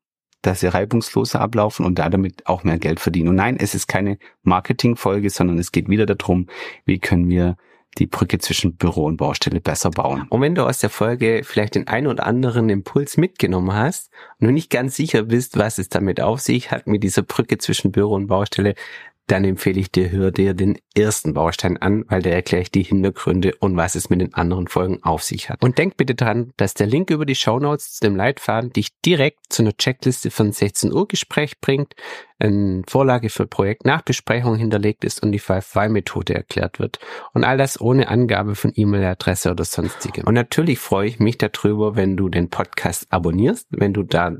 dass 0.48 0.62
sie 0.62 0.68
reibungsloser 0.68 1.42
ablaufen 1.42 1.86
und 1.86 2.00
damit 2.00 2.48
auch 2.48 2.64
mehr 2.64 2.80
Geld 2.80 3.00
verdienen. 3.00 3.30
Und 3.30 3.36
nein, 3.36 3.58
es 3.60 3.76
ist 3.76 3.88
keine 3.88 4.18
Marketingfolge, 4.44 5.30
sondern 5.30 5.60
es 5.60 5.72
geht 5.72 5.90
wieder 5.90 6.06
darum, 6.06 6.48
wie 6.86 7.00
können 7.00 7.30
wir 7.30 7.58
die 7.98 8.06
Brücke 8.06 8.38
zwischen 8.40 8.76
Büro 8.76 9.06
und 9.06 9.18
Baustelle 9.18 9.60
besser 9.60 9.90
bauen. 9.90 10.26
Und 10.30 10.42
wenn 10.42 10.56
du 10.56 10.64
aus 10.64 10.80
der 10.80 10.90
Folge 10.90 11.42
vielleicht 11.44 11.76
den 11.76 11.88
ein 11.88 12.08
oder 12.08 12.26
anderen 12.26 12.70
Impuls 12.70 13.18
mitgenommen 13.18 13.74
hast 13.74 14.12
und 14.40 14.48
du 14.48 14.54
nicht 14.54 14.70
ganz 14.70 14.96
sicher 14.96 15.24
bist, 15.24 15.58
was 15.58 15.80
es 15.80 15.90
damit 15.90 16.22
auf 16.22 16.40
sich 16.40 16.72
hat 16.72 16.88
mit 16.88 17.04
dieser 17.04 17.24
Brücke 17.24 17.58
zwischen 17.58 17.92
Büro 17.92 18.14
und 18.14 18.28
Baustelle, 18.28 18.76
dann 19.28 19.44
empfehle 19.44 19.80
ich 19.80 19.92
dir, 19.92 20.10
hör 20.10 20.32
dir 20.32 20.54
den 20.54 20.80
ersten 20.96 21.34
Baustein 21.34 21.78
an, 21.78 22.06
weil 22.08 22.22
der 22.22 22.34
erklärt 22.34 22.74
die 22.74 22.84
Hintergründe 22.84 23.54
und 23.60 23.76
was 23.76 23.96
es 23.96 24.10
mit 24.10 24.22
den 24.22 24.34
anderen 24.34 24.68
Folgen 24.68 25.04
auf 25.04 25.22
sich 25.22 25.50
hat. 25.50 25.62
Und 25.62 25.78
denk 25.78 25.98
bitte 25.98 26.16
dran, 26.16 26.52
dass 26.56 26.74
der 26.74 26.88
Link 26.88 27.10
über 27.10 27.26
die 27.26 27.36
Shownotes 27.36 27.96
zu 27.96 28.06
dem 28.06 28.16
Leitfaden 28.16 28.72
dich 28.72 28.90
direkt 29.06 29.40
zu 29.50 29.64
einer 29.64 29.76
Checkliste 29.76 30.32
von 30.32 30.54
16 30.54 30.94
Uhr 30.94 31.08
Gespräch 31.08 31.60
bringt, 31.60 31.94
eine 32.40 32.84
Vorlage 32.88 33.30
für 33.30 33.48
Projektnachbesprechung 33.48 34.56
hinterlegt 34.56 35.04
ist 35.04 35.22
und 35.22 35.34
die 35.34 35.42
5-Y-Methode 35.42 36.34
erklärt 36.34 36.80
wird. 36.80 37.00
Und 37.34 37.44
all 37.44 37.58
das 37.58 37.82
ohne 37.82 38.08
Angabe 38.08 38.56
von 38.56 38.72
E-Mail-Adresse 38.74 39.52
oder 39.52 39.66
sonstigem. 39.66 40.26
Und 40.26 40.36
natürlich 40.36 40.80
freue 40.80 41.08
ich 41.08 41.20
mich 41.20 41.38
darüber, 41.38 41.96
wenn 41.96 42.16
du 42.16 42.30
den 42.30 42.50
Podcast 42.50 43.08
abonnierst, 43.10 43.68
wenn 43.72 43.94
du 43.94 44.04
da 44.04 44.32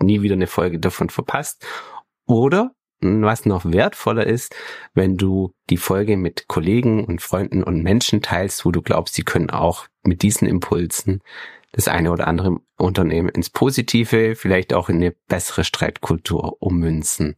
nie 0.00 0.22
wieder 0.22 0.34
eine 0.34 0.46
Folge 0.46 0.78
davon 0.78 1.10
verpasst. 1.10 1.66
Oder 2.26 2.72
was 3.00 3.46
noch 3.46 3.64
wertvoller 3.64 4.26
ist, 4.26 4.54
wenn 4.94 5.16
du 5.16 5.52
die 5.70 5.76
Folge 5.76 6.16
mit 6.16 6.48
Kollegen 6.48 7.04
und 7.04 7.22
Freunden 7.22 7.62
und 7.62 7.82
Menschen 7.82 8.22
teilst, 8.22 8.64
wo 8.64 8.72
du 8.72 8.82
glaubst, 8.82 9.14
sie 9.14 9.22
können 9.22 9.50
auch 9.50 9.86
mit 10.02 10.22
diesen 10.22 10.48
Impulsen 10.48 11.22
das 11.72 11.86
eine 11.86 12.10
oder 12.10 12.26
andere 12.26 12.56
Unternehmen 12.76 13.28
ins 13.28 13.50
Positive, 13.50 14.36
vielleicht 14.36 14.72
auch 14.72 14.88
in 14.88 14.96
eine 14.96 15.14
bessere 15.28 15.64
Streitkultur 15.64 16.56
ummünzen. 16.60 17.36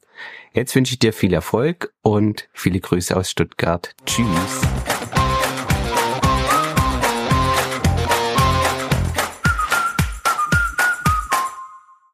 Jetzt 0.52 0.74
wünsche 0.74 0.94
ich 0.94 0.98
dir 0.98 1.12
viel 1.12 1.32
Erfolg 1.32 1.92
und 2.02 2.48
viele 2.52 2.80
Grüße 2.80 3.16
aus 3.16 3.30
Stuttgart. 3.30 3.94
Tschüss. 4.06 4.60